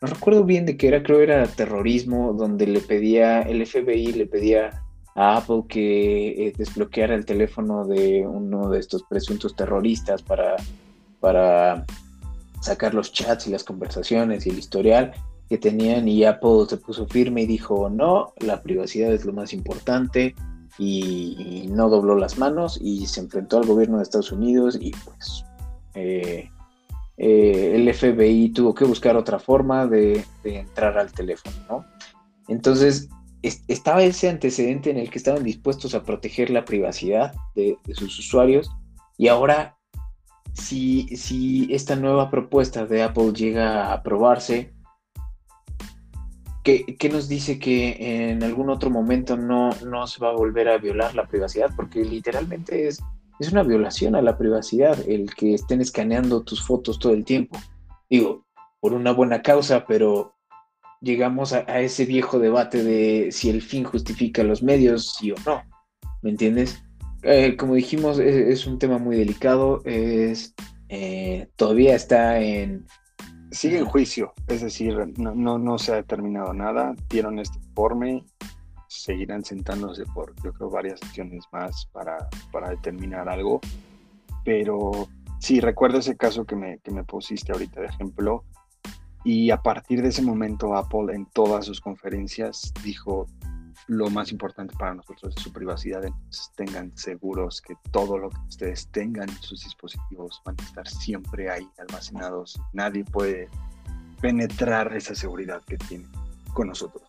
[0.00, 4.26] no recuerdo bien de qué era, creo era terrorismo, donde le pedía, el FBI le
[4.26, 4.82] pedía
[5.14, 10.56] a Apple que eh, desbloqueara el teléfono de uno de estos presuntos terroristas para,
[11.18, 11.84] para
[12.60, 15.12] sacar los chats y las conversaciones y el historial
[15.48, 19.52] que tenían y Apple se puso firme y dijo no, la privacidad es lo más
[19.52, 20.34] importante
[20.78, 25.44] y, no dobló las manos y se enfrentó al gobierno de Estados Unidos y pues
[25.94, 26.50] eh,
[27.18, 31.84] eh, el FBI tuvo que buscar otra forma de, de entrar al teléfono, ¿no?
[32.48, 33.08] Entonces,
[33.42, 38.70] estaba ese antecedente en el que estaban dispuestos a proteger la privacidad de, sus usuarios
[39.16, 39.76] y ahora
[40.54, 44.74] si, si, esta nueva propuesta de Apple llega a aprobarse,
[46.64, 50.78] ¿qué, nos dice que en algún otro momento no, no, se va a volver a
[50.78, 51.70] violar la privacidad?
[51.76, 53.00] Porque literalmente es,
[53.38, 57.58] es una violación a la privacidad el que estén escaneando tus fotos todo el tiempo.
[58.10, 58.44] Digo,
[58.80, 60.34] por una buena causa, pero
[61.00, 65.62] llegamos a, ese viejo debate de si el fin justifica los medios, sí o no.
[66.22, 66.82] ¿Me entiendes?
[67.22, 70.54] Eh, como dijimos, es, un tema muy delicado, es
[70.88, 72.86] eh, todavía está en...
[73.50, 78.26] Sigue en juicio, es decir, no, no, no se ha determinado nada, dieron este informe,
[78.88, 83.60] seguirán sentándose por, yo creo, varias sesiones más para, para determinar algo,
[84.44, 88.44] pero sí, recuerdo ese caso que me, que me pusiste ahorita de ejemplo,
[89.24, 93.26] y a partir de ese momento Apple en todas sus conferencias dijo
[93.86, 98.40] lo más importante para nosotros es su privacidad, entonces tengan seguros que todo lo que
[98.48, 102.60] ustedes tengan en sus dispositivos van a estar siempre ahí almacenados.
[102.72, 103.48] Nadie puede
[104.20, 106.10] penetrar esa seguridad que tienen
[106.52, 107.02] con nosotros.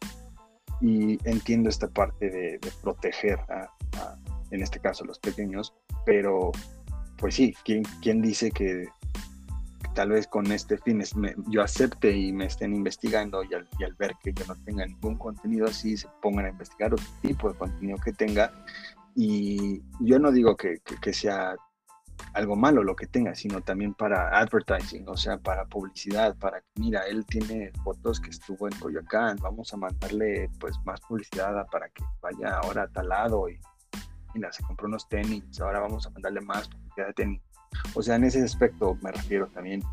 [0.81, 3.69] Y entiendo esta parte de, proteger a,
[4.51, 5.73] en este caso, a los pequeños,
[6.05, 6.51] pero
[7.17, 8.87] pues sí, ¿quién, quién dice que
[9.93, 11.03] tal vez con este fin
[11.49, 15.67] yo acepte y me estén investigando y al, ver que yo no tenga ningún contenido
[15.67, 18.53] así, se pongan a investigar otro tipo de contenido que tenga.
[19.15, 21.55] Y yo no digo que, que, sea
[22.33, 27.03] algo malo lo que tenga, sino también para advertising, o sea, para publicidad, para mira,
[27.07, 32.03] él tiene fotos que estuvo en Coyoacán, vamos a mandarle pues más publicidad para que
[32.21, 33.59] vaya ahora a tal lado y
[34.33, 37.41] mira, se compró unos tenis, ahora vamos a mandarle más publicidad de tenis.
[37.93, 39.83] O sea, en ese aspecto me refiero también,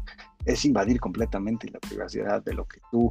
[0.45, 3.11] es invadir completamente la privacidad de lo que tú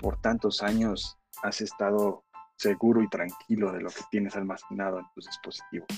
[0.00, 2.24] por tantos años has estado
[2.56, 5.88] seguro y tranquilo de lo que tienes almacenado en tus dispositivos.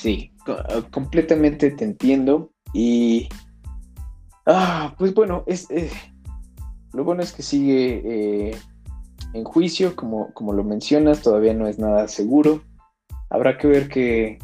[0.00, 0.32] Sí,
[0.90, 2.52] completamente te entiendo.
[2.72, 3.28] Y
[4.46, 5.90] ah, pues bueno, es, eh,
[6.94, 8.56] lo bueno es que sigue eh,
[9.34, 12.62] en juicio, como, como lo mencionas, todavía no es nada seguro.
[13.28, 14.38] Habrá que ver que,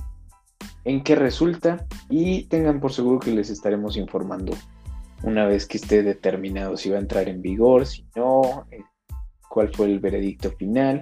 [0.84, 4.52] en qué resulta y tengan por seguro que les estaremos informando
[5.22, 8.84] una vez que esté determinado si va a entrar en vigor, si no, eh,
[9.48, 11.00] cuál fue el veredicto final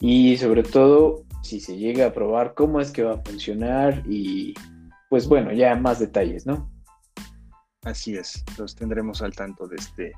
[0.00, 4.54] y sobre todo si se llega a probar cómo es que va a funcionar y
[5.08, 6.70] pues bueno, ya más detalles, ¿no?
[7.82, 10.12] Así es, los tendremos al tanto de este,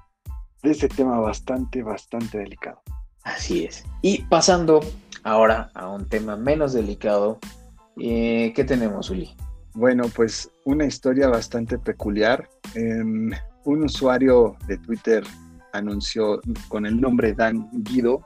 [0.62, 2.80] de este tema bastante, bastante delicado.
[3.24, 3.84] Así es.
[4.00, 4.80] Y pasando
[5.22, 7.38] ahora a un tema menos delicado,
[8.00, 9.36] eh, ¿qué tenemos, Uli?
[9.74, 12.48] Bueno, pues una historia bastante peculiar.
[12.74, 13.30] Em,
[13.64, 15.22] un usuario de Twitter
[15.74, 18.24] anunció con el nombre Dan Guido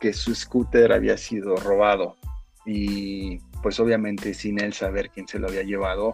[0.00, 2.16] que su scooter había sido robado
[2.64, 6.12] y pues obviamente sin él saber quién se lo había llevado,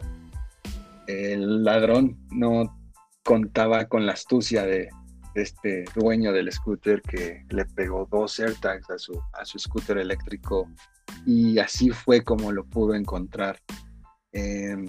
[1.07, 2.79] el ladrón no
[3.23, 4.89] contaba con la astucia de,
[5.35, 10.69] este dueño del scooter que le pegó dos AirTags a su, a su scooter eléctrico
[11.27, 13.59] y así fue como lo pudo encontrar.
[14.33, 14.87] Em,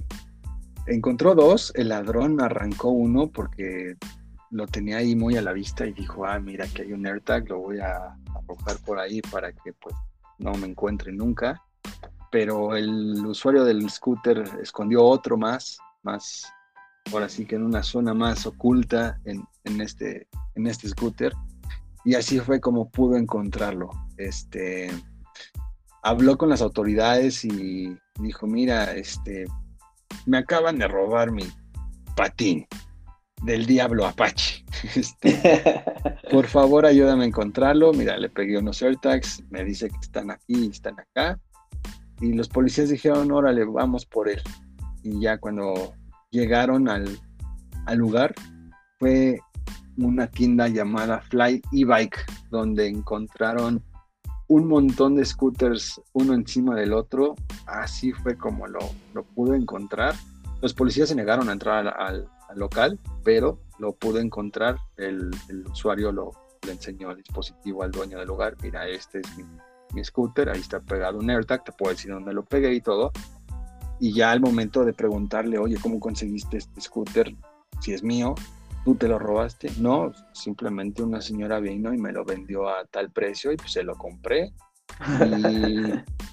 [0.88, 3.95] encontró dos, el ladrón arrancó uno porque
[4.51, 7.49] lo tenía ahí muy a la vista y dijo, ah, mira que hay un AirTag,
[7.49, 9.95] lo voy a arrojar por ahí para que pues
[10.39, 11.62] no me encuentre nunca.
[12.31, 16.51] Pero el usuario del scooter escondió otro más, más,
[17.12, 21.34] ahora sí que en una zona más oculta en, en este, en este scooter.
[22.03, 23.89] Y así fue como pudo encontrarlo.
[24.17, 24.91] Este,
[26.03, 29.45] habló con las autoridades y dijo, mira, este,
[30.25, 31.45] me acaban de robar mi
[32.15, 32.67] patín
[33.43, 34.63] del diablo Apache.
[34.95, 35.84] Este,
[36.32, 37.93] por favor, ayúdame a encontrarlo.
[37.93, 41.39] Mira, le pegué unos AirTags, me dice que están aquí, están acá.
[42.21, 44.41] Y los policías dijeron, órale, vamos por él.
[45.02, 45.93] Y ya cuando
[46.30, 47.19] llegaron al,
[47.86, 48.36] al lugar,
[49.00, 49.39] fue
[49.98, 53.84] una tienda llamada Fly e-Bike, donde encontraron
[54.48, 57.36] un montón de scooters uno encima del otro.
[57.65, 58.80] Así fue como lo,
[59.13, 60.15] lo pude encontrar.
[60.62, 64.78] Los policías se negaron a entrar al, local, pero lo pude encontrar.
[64.98, 65.32] El,
[65.70, 66.32] usuario lo,
[66.65, 68.56] le enseñó el dispositivo al dueño del lugar.
[68.62, 72.44] Mira, este es mi, scooter, ahí está pegado un AirTag, te puedo decir dónde lo
[72.44, 73.12] pegué y todo.
[74.00, 77.34] Y ya al momento de preguntarle, oye, ¿cómo conseguiste este scooter?
[77.80, 78.36] Si es mío,
[78.84, 79.72] ¿tú te lo robaste?
[79.80, 83.84] No, simplemente una señora vino y me lo vendió a tal precio y pues se
[83.84, 84.54] lo compré.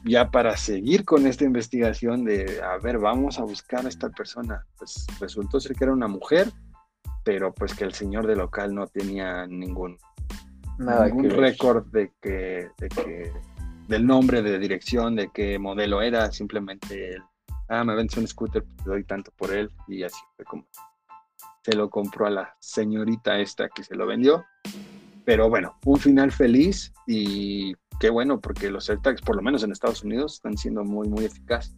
[0.04, 4.08] Y ya para seguir con esta investigación de, a ver, vamos a buscar a esta
[4.10, 6.50] persona, pues resultó ser que era una mujer,
[7.24, 9.98] pero pues que el señor del local no tenía ningún,
[10.78, 13.32] ningún récord de que, de que,
[13.88, 17.22] del nombre, de dirección, de qué modelo era, simplemente él,
[17.68, 20.66] ah, me vendes un scooter, pues, te doy tanto por él, y así fue como
[21.64, 24.44] se lo compró a la señorita esta que se lo vendió.
[25.24, 29.70] Pero bueno, un final feliz y qué bueno, porque los AirTags, por lo menos en
[29.70, 31.76] Estados Unidos, están siendo muy, muy eficaces.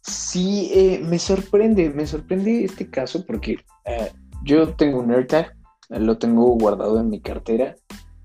[0.00, 4.10] Sí, eh, me sorprende, me sorprende este caso porque eh,
[4.42, 5.54] yo tengo un AirTag,
[5.88, 7.76] lo tengo guardado en mi cartera.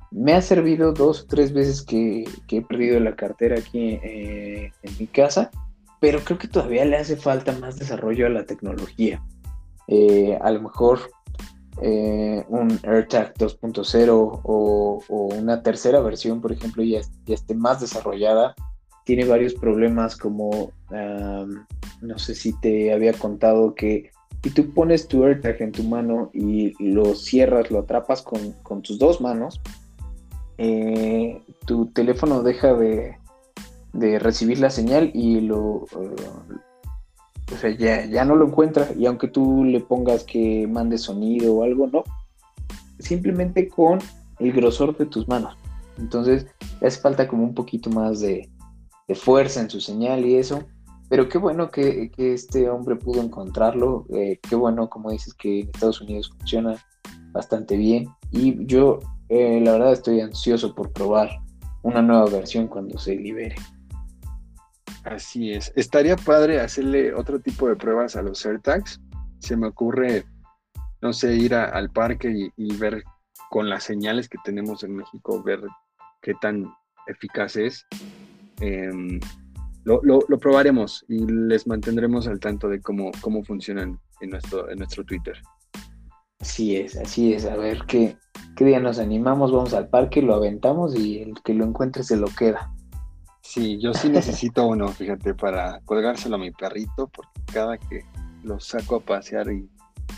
[0.09, 4.97] Me ha servido dos o tres veces que, he perdido la cartera aquí eh, en
[4.97, 5.51] mi casa,
[6.01, 9.23] pero creo que todavía le hace falta más desarrollo a la tecnología.
[10.41, 11.01] a lo mejor
[11.81, 15.03] eh, un AirTag 2.0 o,
[15.37, 18.55] una tercera versión, por ejemplo, ya, ya, esté más desarrollada,
[19.05, 20.71] tiene varios problemas como,
[22.01, 24.11] no sé si te había contado que
[24.43, 28.99] si tú pones tu AirTag en tu mano y lo cierras, lo atrapas con, tus
[28.99, 29.59] dos manos,
[30.57, 33.17] eh, tu teléfono deja de,
[34.19, 36.55] recibir la señal y lo, eh,
[37.53, 41.55] o sea, ya, ya no lo encuentra y aunque tú le pongas que mande sonido
[41.55, 42.03] o algo, no.
[42.99, 43.99] Simplemente con
[44.39, 45.57] el grosor de tus manos.
[45.97, 46.45] Entonces,
[46.81, 48.49] hace falta como un poquito más de,
[49.15, 50.63] fuerza en su señal y eso.
[51.09, 54.05] Pero qué bueno que, este hombre pudo encontrarlo.
[54.13, 56.75] Eh, qué bueno, como dices, que en Estados Unidos funciona
[57.31, 58.07] bastante bien.
[58.31, 58.99] Y yo,
[59.29, 61.29] eh, la verdad, estoy ansioso por probar
[61.83, 63.55] una nueva versión cuando se libere.
[65.07, 65.71] Así es.
[65.75, 68.99] Estaría padre hacerle otro tipo de pruebas a los AirTags.
[69.39, 70.25] Se me ocurre,
[71.01, 73.03] no sé, ir al parque y, ver
[73.49, 75.61] con las señales que tenemos en México, ver
[76.21, 76.65] qué tan
[77.07, 77.85] eficaz es.
[78.59, 79.19] Em,
[79.85, 85.05] lo, probaremos y les mantendremos al tanto de cómo, cómo funcionan en nuestro, en nuestro
[85.05, 85.41] Twitter.
[86.39, 87.45] Así es, así es.
[87.45, 88.17] A ver qué,
[88.57, 89.51] ¿Qué día nos animamos?
[89.51, 92.73] Vamos al parque, lo aventamos y el que lo encuentre se lo queda.
[93.47, 98.03] Sí, yo sí necesito uno, fíjate, para colgárselo a mi perrito, porque cada que
[98.43, 99.69] lo saco a pasear y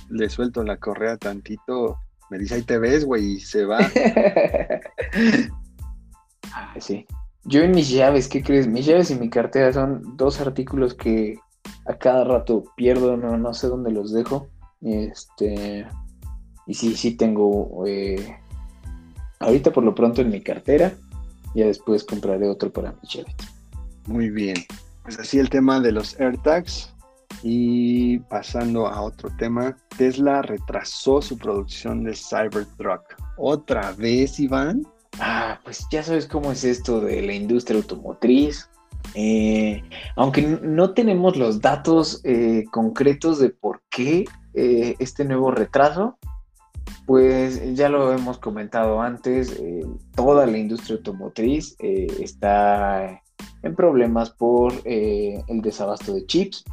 [0.09, 1.99] le suelto la correa tantito,
[2.31, 3.77] me dice, ahí te ves, güey, y se va.
[6.79, 7.05] sí.
[7.43, 8.67] Yo en mis llaves, ¿qué crees?
[8.67, 11.37] Mis llaves y mi cartera son dos artículos que
[11.85, 14.47] a cada rato pierdo, no, no sé dónde los dejo.
[14.81, 15.85] Este,
[16.65, 18.39] y sí, sí tengo, eh,
[19.39, 20.93] ahorita por lo pronto en mi cartera,
[21.55, 23.25] ya después compraré otro para mi.
[24.07, 24.55] Muy bien.
[25.03, 26.93] Pues así el tema de los AirTags.
[27.41, 33.01] Y pasando a otro tema, Tesla retrasó su producción de Cybertruck.
[33.37, 34.85] ¿Otra vez, Iván?
[35.19, 38.69] Ah, pues ya sabes cómo es esto de la industria automotriz.
[39.15, 39.81] Eh,
[40.15, 46.17] aunque no tenemos los datos eh, concretos de por qué eh, este nuevo retraso,
[47.09, 49.59] pues ya lo hemos comentado antes,
[50.13, 53.19] toda la industria automotriz está
[53.63, 56.63] en problemas por el desabasto de chips.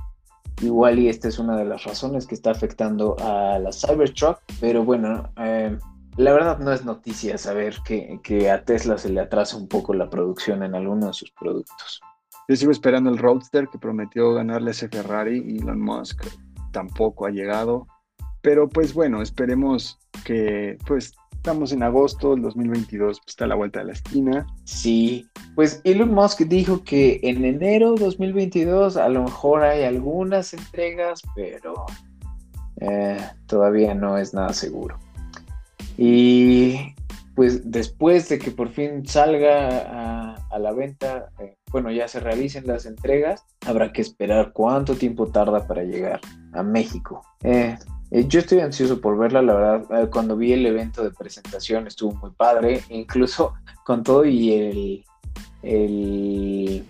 [0.61, 4.84] Igual y esta es una de las razones que está afectando a la Cybertruck, pero
[4.84, 9.68] bueno, la verdad no es noticia saber que, que, a Tesla se le atrasa un
[9.68, 12.03] poco la producción en alguno de sus productos.
[12.47, 16.26] Yo sigo esperando el Roadster que prometió ganarle ese Ferrari y Elon Musk
[16.72, 17.87] tampoco ha llegado.
[18.47, 23.57] Pero pues bueno, esperemos que pues estamos en agosto del 2022, pues, está a la
[23.57, 24.47] vuelta de la esquina.
[24.62, 25.26] Sí,
[25.57, 31.74] pues Elon Musk dijo que en enero 2022 a lo mejor hay algunas entregas, pero
[32.80, 33.18] eh,
[33.49, 34.97] todavía no es nada seguro.
[35.99, 36.94] Y
[37.34, 42.64] pues después de que por fin salga a, la venta, eh, bueno, ya se realicen
[42.68, 46.20] las entregas, habrá que esperar cuánto tiempo tarda para llegar
[46.53, 47.22] a México.
[47.42, 47.76] Eh,
[48.11, 52.15] eh, yo estoy ansioso por verla, la verdad, cuando vi el evento de presentación estuvo
[52.15, 53.55] muy padre, incluso
[53.85, 55.05] con todo y el,
[55.63, 56.85] el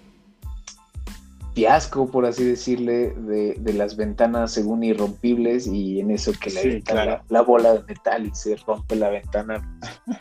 [1.55, 6.83] fiasco, por así decirle, de, las ventanas según irrompibles y en eso que le
[7.31, 9.79] la, bola de metal y se rompe la ventana.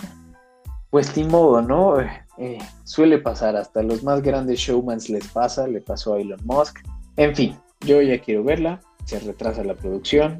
[0.92, 2.00] Pues ni modo, ¿no?
[2.00, 6.80] Eh, suele pasar, hasta los más grandes showmans les pasa, le pasó a Elon Musk.
[7.18, 10.40] En fin, yo ya quiero verla, se retrasa la producción,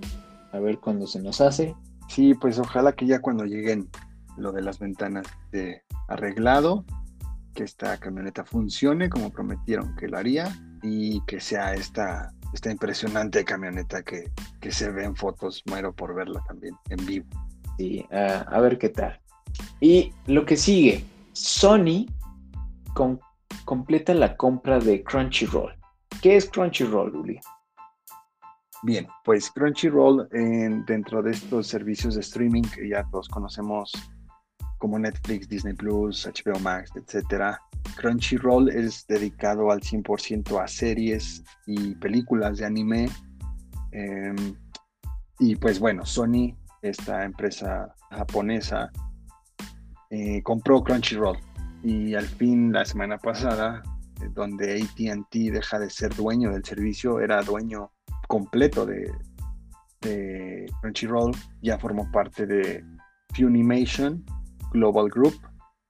[0.56, 1.76] a ver cuándo se nos hace.
[2.08, 3.90] Sí, pues ojalá que ya cuando lleguen
[4.38, 6.86] lo de las ventanas de arreglado,
[7.54, 13.44] que esta camioneta funcione como prometieron que lo haría y que sea esta, esta impresionante
[13.44, 14.32] camioneta que,
[14.70, 15.64] se ve en fotos.
[15.68, 17.28] Muero por verla también en vivo.
[17.78, 19.20] Sí, a ver qué tal.
[19.80, 21.04] Y lo que sigue,
[21.34, 22.08] Sony
[23.66, 25.74] completa la compra de Crunchyroll.
[26.22, 27.40] ¿Qué es Crunchyroll, Uli?
[28.86, 30.30] Bien, pues Crunchyroll
[30.86, 33.92] dentro de estos servicios de streaming que ya todos conocemos
[34.78, 37.60] como Netflix, Disney Plus, HBO Max, etcétera,
[37.98, 43.10] Crunchyroll es dedicado al 100% a series y películas de anime.
[43.92, 44.56] Em,
[45.40, 48.92] y pues bueno, Sony, esta empresa japonesa,
[50.12, 51.40] eh, compró Crunchyroll.
[51.82, 53.82] Y al fin, la semana pasada,
[54.22, 57.92] eh, donde ATT deja de ser dueño del servicio, era dueño
[58.28, 59.12] completo de,
[60.82, 62.84] Crunchyroll, ya formó parte de
[63.34, 64.24] Funimation
[64.72, 65.36] Global Group,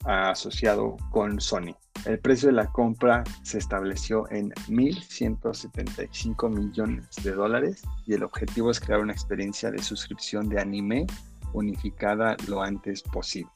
[0.06, 1.76] asociado con Sony.
[2.06, 8.70] El precio de la compra se estableció en 1.175 millones de dólares y el objetivo
[8.70, 11.08] es crear una experiencia de suscripción de anime
[11.54, 13.52] unificada lo antes posible.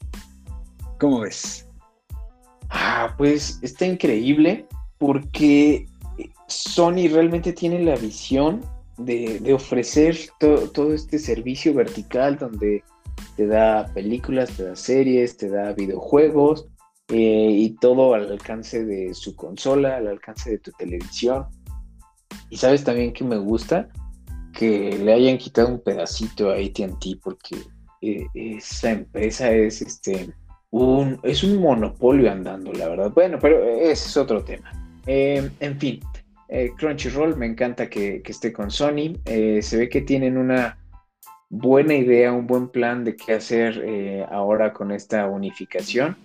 [1.00, 1.68] ¿Cómo ves?
[2.70, 4.68] Ah, pues está increíble
[4.98, 5.86] porque
[6.50, 8.62] Sony realmente tiene la visión
[8.98, 12.84] de, ofrecer todo este servicio vertical donde
[13.36, 16.68] te da películas, te da series, te da videojuegos,
[17.10, 21.46] eh, y todo al alcance de su consola, al alcance de tu televisión.
[22.52, 23.90] Y sabes también que me gusta
[24.54, 27.56] que le hayan quitado un pedacito a ATT porque
[28.02, 30.34] eh, esa empresa es este
[30.70, 33.12] un, es un monopolio andando, la verdad.
[33.12, 34.72] Bueno, pero ese es otro tema.
[35.08, 36.00] Em, en fin,
[36.50, 39.16] eh, Crunchyroll me encanta que, esté con Sony.
[39.26, 40.78] se ve que tienen una
[41.50, 46.18] buena idea, un buen plan de qué hacer ahora con esta unificación.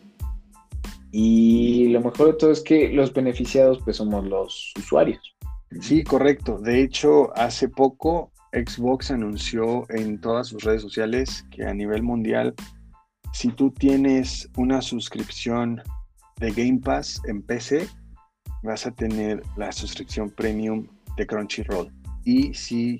[1.16, 5.36] Y lo mejor de todo es que los beneficiados pues somos los usuarios.
[5.80, 6.58] Sí, correcto.
[6.58, 12.54] De hecho, hace poco Xbox anunció en todas sus redes sociales que a nivel mundial,
[13.32, 15.82] si tú tienes una suscripción
[16.38, 17.86] de Game Pass en PC,
[18.64, 20.86] vas a tener la suscripción premium
[21.16, 21.92] de Crunchyroll.
[22.24, 22.98] Y si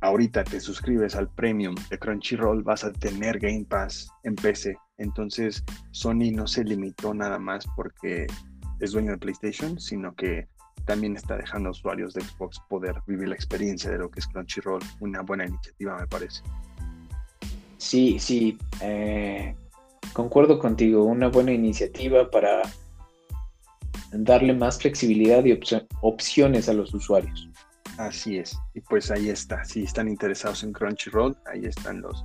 [0.00, 4.76] ahorita te suscribes al premium de Crunchyroll, vas a tener Game Pass en PC.
[4.98, 8.26] Entonces, Sony no se limitó nada más porque
[8.80, 10.46] es dueño de PlayStation, sino que
[10.86, 14.28] también está dejando a usuarios de Xbox poder vivir la experiencia de lo que es
[14.28, 14.82] Crunchyroll.
[15.00, 16.42] Una buena iniciativa, me parece.
[17.78, 19.56] Sí, sí, eh,
[20.12, 21.04] concuerdo contigo.
[21.04, 22.62] Una buena iniciativa para
[24.12, 25.58] darle más flexibilidad y
[26.02, 27.48] opciones a los usuarios.
[27.98, 28.56] Así es.
[28.74, 29.64] Y pues ahí está.
[29.64, 32.24] Si están interesados en Crunchyroll, ahí están los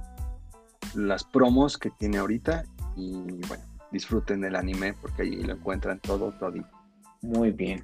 [0.96, 2.64] las promos que tiene ahorita.
[2.96, 3.14] Y
[3.48, 6.54] bueno, disfruten del anime porque ahí lo encuentran todo, todo.
[7.22, 7.84] Muy bien.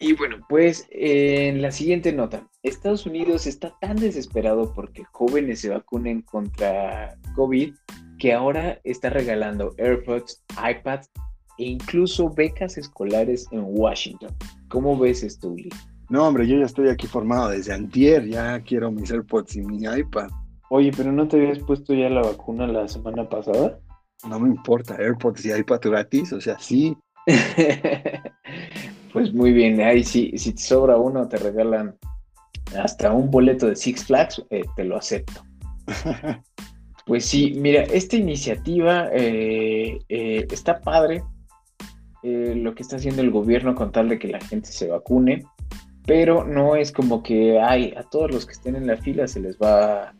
[0.00, 5.68] Y bueno, pues en la siguiente nota, Estados Unidos está tan desesperado porque jóvenes se
[5.68, 7.74] vacunen contra COVID
[8.18, 11.10] que ahora está regalando AirPods, iPads
[11.58, 14.30] e incluso becas escolares en Washington.
[14.68, 15.70] ¿Cómo ves esto, Uli?
[16.10, 19.84] No, hombre, yo ya estoy aquí formado desde antier, ya quiero mis AirPods y mi
[19.84, 20.28] iPad.
[20.70, 23.78] Oye, pero ¿no te habías puesto ya la vacuna la semana pasada?
[24.28, 26.96] No me importa, AirPods y iPad gratis, o sea, sí.
[29.12, 31.96] pues muy bien, ahí sí, si te sobra uno, te regalan
[32.76, 35.42] hasta un boleto de Six Flags, eh, te lo acepto.
[37.06, 41.22] pues sí, mira, esta iniciativa eh, eh, está padre,
[42.24, 45.44] lo que está haciendo el gobierno con tal de que la gente se vacune
[46.06, 49.40] pero no es como que ay, a todos los que estén en la fila se
[49.40, 50.14] les va a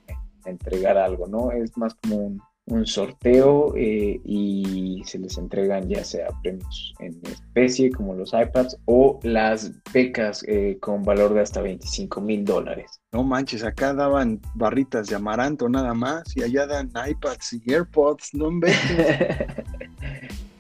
[0.47, 1.53] entregar algo, ¿no?
[1.53, 2.41] Es más como un,
[2.87, 9.21] sorteo eh, y se les entregan ya sea premios en especie como los iPads o
[9.23, 13.03] las becas eh, con valor de hasta 25 mil dólares.
[13.13, 18.33] No manches, acá daban barritas de amaranto nada más y allá dan iPads y AirPods,
[18.33, 18.49] no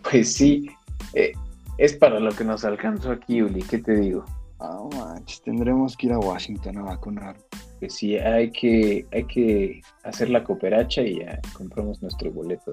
[0.02, 0.68] Pues sí,
[1.12, 1.32] eh,
[1.78, 4.24] es para lo que nos alcanzó aquí, Uli, ¿qué te digo?
[4.60, 7.36] Ah, tendremos que ir a Washington a vacunar.
[7.80, 12.72] Que sí, hay que, hay que hacer la cooperacha y ya compramos nuestro boleto.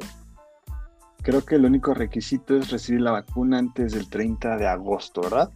[1.24, 5.52] Creo que el único requisito es recibir la vacuna antes del 30 de agosto, ¿verdad?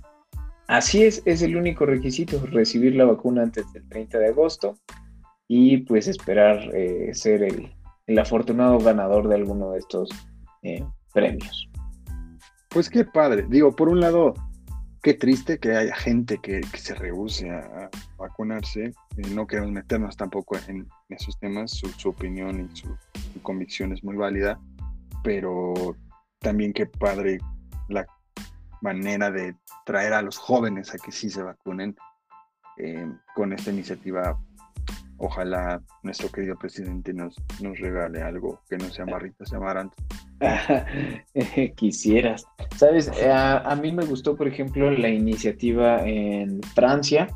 [0.68, 4.78] Así es, es el único requisito, recibir la vacuna antes del 30 de agosto
[5.48, 10.10] y pues esperar eh, ser el, afortunado ganador de alguno de estos
[10.64, 11.70] eh, premios.
[12.76, 13.46] Pues qué padre.
[13.48, 14.34] Digo, por un lado,
[15.02, 18.88] qué triste que haya gente que, se rehúse a, vacunarse.
[19.16, 21.72] Eh, no queremos meternos tampoco en esos temas.
[21.72, 22.94] Su, opinión y su,
[23.44, 24.60] convicción es muy válida,
[25.24, 25.96] pero
[26.40, 27.38] también qué padre
[27.88, 28.06] la
[28.82, 29.56] manera de
[29.86, 31.96] traer a los jóvenes a que sí se vacunen
[32.76, 34.38] eh, con esta iniciativa
[35.18, 39.96] ojalá nuestro querido presidente nos, nos regale algo que no sea marrita, sea amaranto.
[41.76, 42.46] Quisieras.
[42.76, 47.28] Sabes, a, mí me gustó, por ejemplo, la iniciativa en Francia,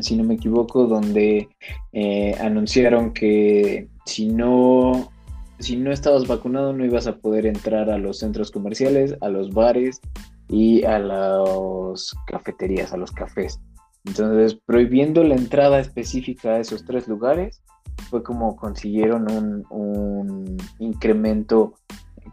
[0.00, 1.48] si no me equivoco, donde
[1.92, 5.10] eh, anunciaron que si no,
[5.58, 9.50] si no estabas vacunado no ibas a poder entrar a los centros comerciales, a los
[9.50, 10.00] bares
[10.48, 13.60] y a las cafeterías, a los cafés.
[14.04, 17.62] Entonces, prohibiendo la entrada específica a esos tres lugares,
[18.10, 21.74] fue como consiguieron un, incremento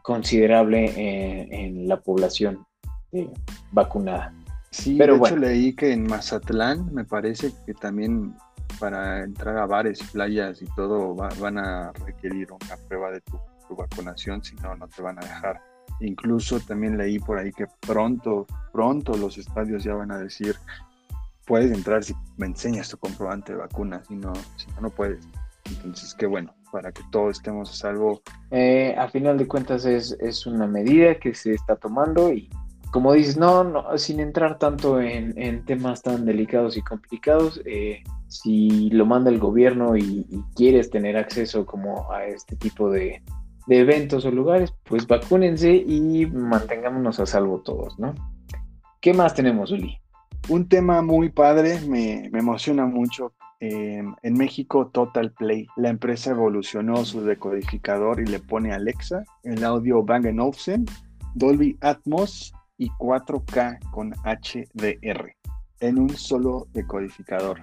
[0.01, 0.93] considerable
[1.49, 2.65] en, la población
[3.11, 3.29] eh,
[3.71, 4.33] vacunada.
[4.71, 8.33] Sí, Pero de hecho leí que en Mazatlán me parece que también
[8.79, 13.75] para entrar a bares playas y todo van a requerir una prueba de tu, tu
[13.75, 15.61] vacunación, si no, no te van a dejar.
[15.99, 20.55] Incluso también leí por ahí que pronto, pronto los estadios ya van a decir
[21.51, 25.27] puedes entrar si me enseñas tu comprobante de vacuna, si no, si no, no puedes.
[25.65, 28.21] Entonces, qué bueno, para que todos estemos a salvo.
[28.51, 32.49] Eh, a final de cuentas es, es, una medida que se está tomando y
[32.93, 38.01] como dices, no, no sin entrar tanto en, en temas tan delicados y complicados, eh,
[38.29, 40.25] si lo manda el gobierno y,
[40.55, 43.21] quieres tener acceso como a este tipo de,
[43.67, 48.15] de eventos o lugares, pues vacúnense y mantengámonos a salvo todos, ¿no?
[49.01, 50.01] ¿Qué más tenemos, Uli?
[50.49, 53.33] Un tema muy padre, me, emociona mucho.
[53.59, 59.63] Em, en México, Total Play, la empresa evolucionó su decodificador y le pone Alexa el
[59.63, 60.85] audio Bang Olufsen,
[61.35, 65.35] Dolby Atmos y 4K con HDR
[65.79, 67.61] en un solo decodificador.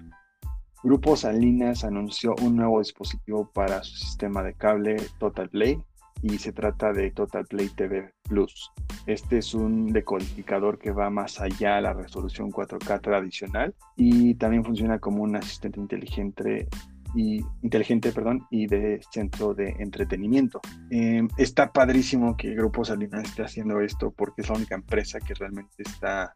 [0.85, 5.83] Grupo Salinas anunció un nuevo dispositivo para su sistema de cable Total Play
[6.23, 8.71] y se trata de Total Play TV Plus.
[9.07, 14.65] Este es un decodificador que va más allá de la resolución 4K tradicional y también
[14.65, 16.69] funciona como un asistente inteligente
[17.15, 20.61] y inteligente, perdón, y de centro de entretenimiento.
[20.91, 25.35] Em, está padrísimo que Grupo Salinas esté haciendo esto porque es la única empresa que
[25.35, 26.35] realmente está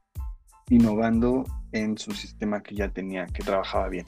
[0.71, 4.07] innovando en su sistema que ya tenía, que trabajaba bien.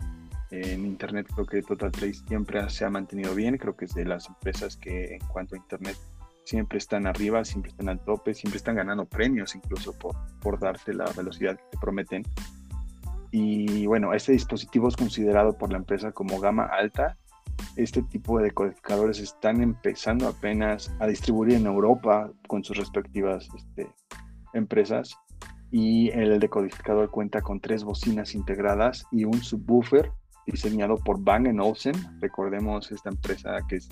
[0.62, 4.04] En Internet creo que Total Play siempre se ha mantenido bien, creo que es de
[4.04, 5.96] las empresas que en cuanto a Internet
[6.44, 10.94] siempre están arriba, siempre están al tope, siempre están ganando premios incluso por, por darte
[10.94, 12.22] la velocidad que te prometen.
[13.32, 17.16] Y bueno, este dispositivo es considerado por la empresa como gama alta.
[17.74, 23.88] Este tipo de decodificadores están empezando apenas a distribuir en Europa con sus respectivas este,
[24.52, 25.16] empresas.
[25.72, 30.12] Y el decodificador cuenta con tres bocinas integradas y un subwoofer
[30.46, 31.94] diseñado por Bang Olufsen.
[32.20, 33.88] Recordemos esta empresa que es,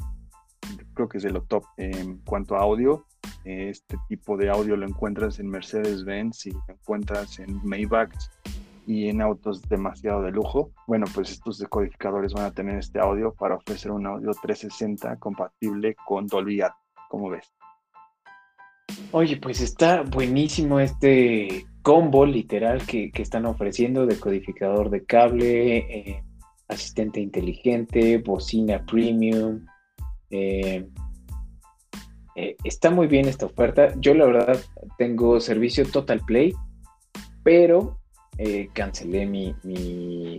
[0.94, 3.06] creo que es de lo top en cuanto a audio.
[3.44, 8.12] Este tipo de audio lo encuentras en Mercedes-Benz y lo encuentras en Maybach
[8.86, 10.72] y en autos demasiado de lujo.
[10.86, 15.96] Bueno, pues estos decodificadores van a tener este audio para ofrecer un audio 360 compatible
[16.06, 16.78] con Dolby Atmos.
[17.08, 17.52] ¿Cómo ves?
[19.12, 26.24] Oye, pues está buenísimo este combo literal que, están ofreciendo, decodificador de cable, eh,
[26.72, 29.64] asistente inteligente, bocina premium.
[30.30, 30.86] Eh,
[32.36, 33.94] eh, está muy bien esta oferta.
[34.00, 34.60] Yo la verdad
[34.98, 36.52] tengo servicio Total Play,
[37.42, 37.98] pero
[38.38, 39.54] eh, cancelé mi,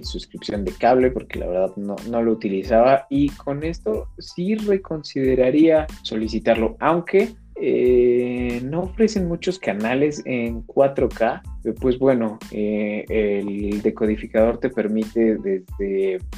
[0.03, 6.75] suscripción de cable porque la verdad no, lo utilizaba y con esto sí reconsideraría solicitarlo,
[6.79, 11.41] aunque eh, no ofrecen muchos canales en 4K,
[11.79, 15.37] pues bueno, eh, el decodificador te permite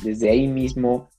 [0.04, 1.10] desde ahí mismo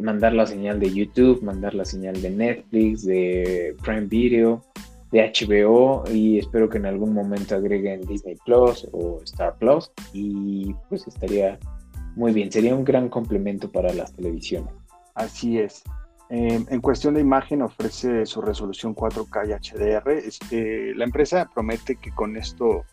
[0.00, 4.62] mandar la señal de YouTube, mandar la señal de Netflix, de Prime Video,
[5.14, 10.74] de HBO y espero que en algún momento agreguen Disney Plus o Star Plus y
[10.88, 11.56] pues estaría
[12.16, 14.74] muy bien, sería un gran complemento para las televisiones.
[15.14, 15.84] Así es.
[16.30, 20.10] Eh, en cuestión de imagen ofrece su resolución 4K y HDR.
[20.10, 22.84] Este, la empresa promete que con esto,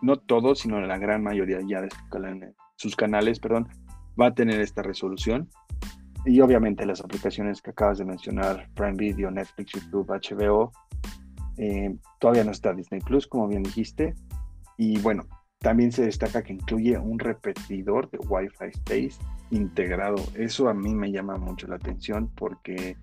[0.00, 1.88] no todo, sino la gran mayoría ya de
[2.76, 3.68] sus canales, perdón,
[4.20, 5.48] va a tener esta resolución.
[6.24, 10.70] Y obviamente las aplicaciones que acabas de mencionar, Prime Video, Netflix, YouTube, HBO,
[11.58, 14.14] eh, todavía no está Disney Plus, como bien dijiste.
[14.76, 15.24] Y bueno,
[15.58, 19.18] también se destaca que incluye un repetidor de Wi-Fi Space
[19.52, 20.16] integrado.
[20.34, 22.96] Eso a mí me llama mucho la atención porque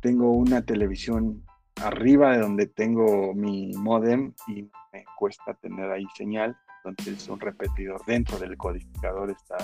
[0.00, 1.44] tengo una televisión
[1.82, 4.62] arriba de donde tengo mi modem y
[4.92, 6.56] me cuesta tener ahí señal.
[6.84, 9.58] Entonces un repetidor dentro del codificador está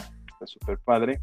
[0.45, 1.21] súper padre.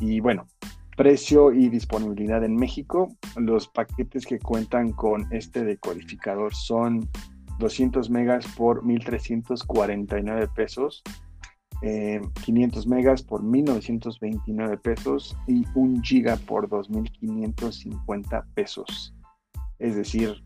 [0.00, 0.48] Y bueno,
[0.96, 3.08] precio y disponibilidad en México.
[3.36, 7.08] Los paquetes que cuentan con este decodificador son
[7.58, 11.02] 200 megas por 1.349 pesos,
[11.82, 19.14] 500 eh, megas por 1.929 pesos y 1 giga por 2.550 pesos.
[19.78, 20.42] Es decir,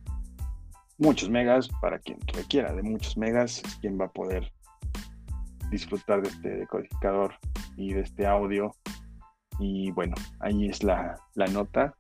[0.99, 4.51] muchos megas para quien requiera de muchos megas, quien va a poder
[5.71, 7.35] disfrutar de este decodificador
[7.77, 8.73] y de este audio
[9.59, 11.19] y bueno, ahí es la,
[11.53, 11.95] nota.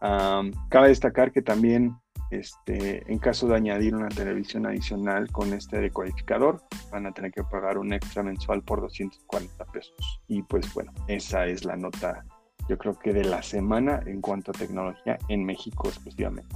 [0.00, 1.96] cabe destacar que también
[2.30, 7.44] este, en caso de añadir una televisión adicional con este decodificador, van a tener que
[7.44, 10.20] pagar un extra mensual por 240 pesos.
[10.28, 12.24] Y pues bueno, esa es la nota,
[12.68, 16.54] yo creo que de la semana en cuanto a tecnología en México exclusivamente.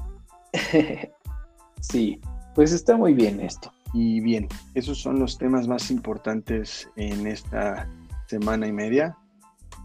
[1.81, 2.21] sí,
[2.55, 3.73] pues está muy bien esto.
[3.95, 7.89] Y bien, esos son los temas más importantes en esta
[8.27, 9.17] semana y media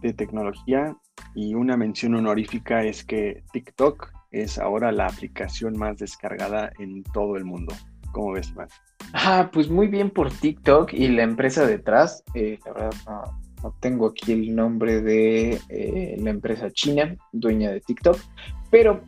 [0.01, 0.95] de tecnología
[1.35, 7.38] y una mención honorífica es que TikTok es ahora la aplicación más descargada en todo
[7.38, 7.73] el mundo.
[8.11, 8.67] ¿Cómo ves, Iván?
[9.13, 12.23] Ah, pues muy bien por TikTok y la empresa detrás.
[12.34, 12.91] Eh, la verdad
[13.63, 18.17] no, tengo aquí el nombre de eh, la empresa china, dueña de TikTok,
[18.69, 19.01] pero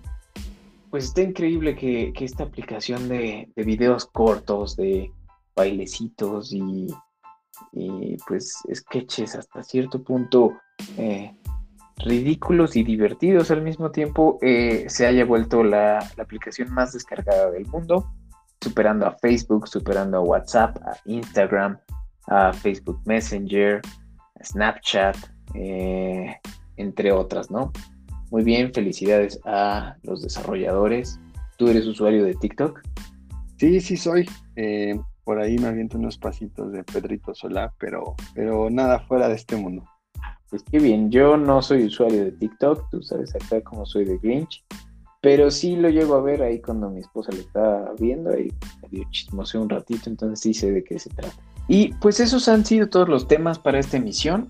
[0.89, 5.11] pues está increíble que, esta aplicación de, de videos cortos, de
[5.55, 6.87] bailecitos y,
[7.73, 10.53] y pues sketches hasta cierto punto
[10.97, 11.33] eh,
[11.99, 17.65] ridículos y divertidos al mismo tiempo, eh, se haya vuelto la, aplicación más descargada del
[17.67, 18.11] mundo,
[18.61, 21.77] superando a Facebook, superando a WhatsApp, a Instagram,
[22.27, 23.81] a Facebook Messenger,
[24.39, 25.17] a Snapchat,
[25.55, 26.35] eh,
[26.77, 27.71] entre otras, ¿no?
[28.31, 31.19] Muy bien, felicidades a los desarrolladores.
[31.57, 32.81] ¿Tú eres usuario de TikTok?
[33.57, 34.29] Sí, sí soy.
[35.23, 39.55] por ahí me aviento unos pasitos de Pedrito Solá, pero, pero nada fuera de este
[39.55, 39.83] mundo.
[40.49, 44.17] Pues qué bien, yo no soy usuario de TikTok, tú sabes acá como soy de
[44.17, 44.63] Grinch,
[45.21, 49.05] pero sí lo llego a ver ahí cuando mi esposa lo está viendo y medio
[49.11, 51.35] chismoseo un ratito, entonces sí sé de qué se trata.
[51.67, 54.47] Y pues esos han sido todos los temas para esta emisión.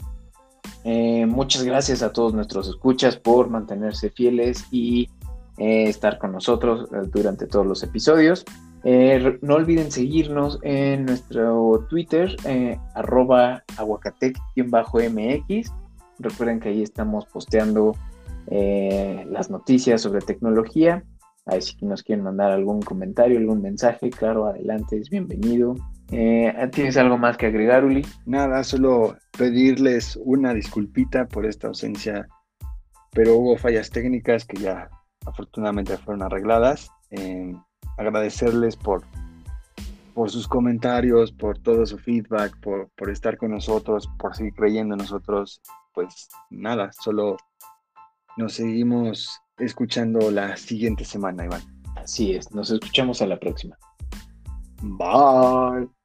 [0.86, 5.10] Eh, muchas gracias a todos nuestros escuchas por mantenerse fieles y
[5.58, 8.46] eh, estar con nosotros eh, durante todos los episodios.
[9.42, 12.38] no olviden seguirnos en nuestro Twitter,
[12.96, 15.74] arroba aguacatec-mx
[16.20, 17.96] Recuerden que ahí estamos posteando
[18.48, 21.04] eh, las noticias sobre tecnología.
[21.46, 25.76] Ahí si nos quieren mandar algún comentario, algún mensaje, claro, adelante, es bienvenido.
[26.12, 28.06] Eh, ¿Tienes algo más que agregar, Uli?
[28.26, 32.28] Nada, solo pedirles una disculpita por esta ausencia,
[33.12, 34.90] pero hubo fallas técnicas que ya
[35.26, 36.90] afortunadamente fueron arregladas.
[37.12, 37.54] Eh,
[37.98, 39.04] agradecerles por,
[40.14, 44.96] por sus comentarios, por todo su feedback, por, por estar con nosotros, por seguir creyendo
[44.96, 45.62] en nosotros.
[45.94, 47.38] Pues nada, solo
[48.38, 51.62] nos seguimos escuchando la siguiente semana, Iván.
[51.96, 53.78] Así es, nos escuchamos a la próxima.
[54.82, 55.99] Bye.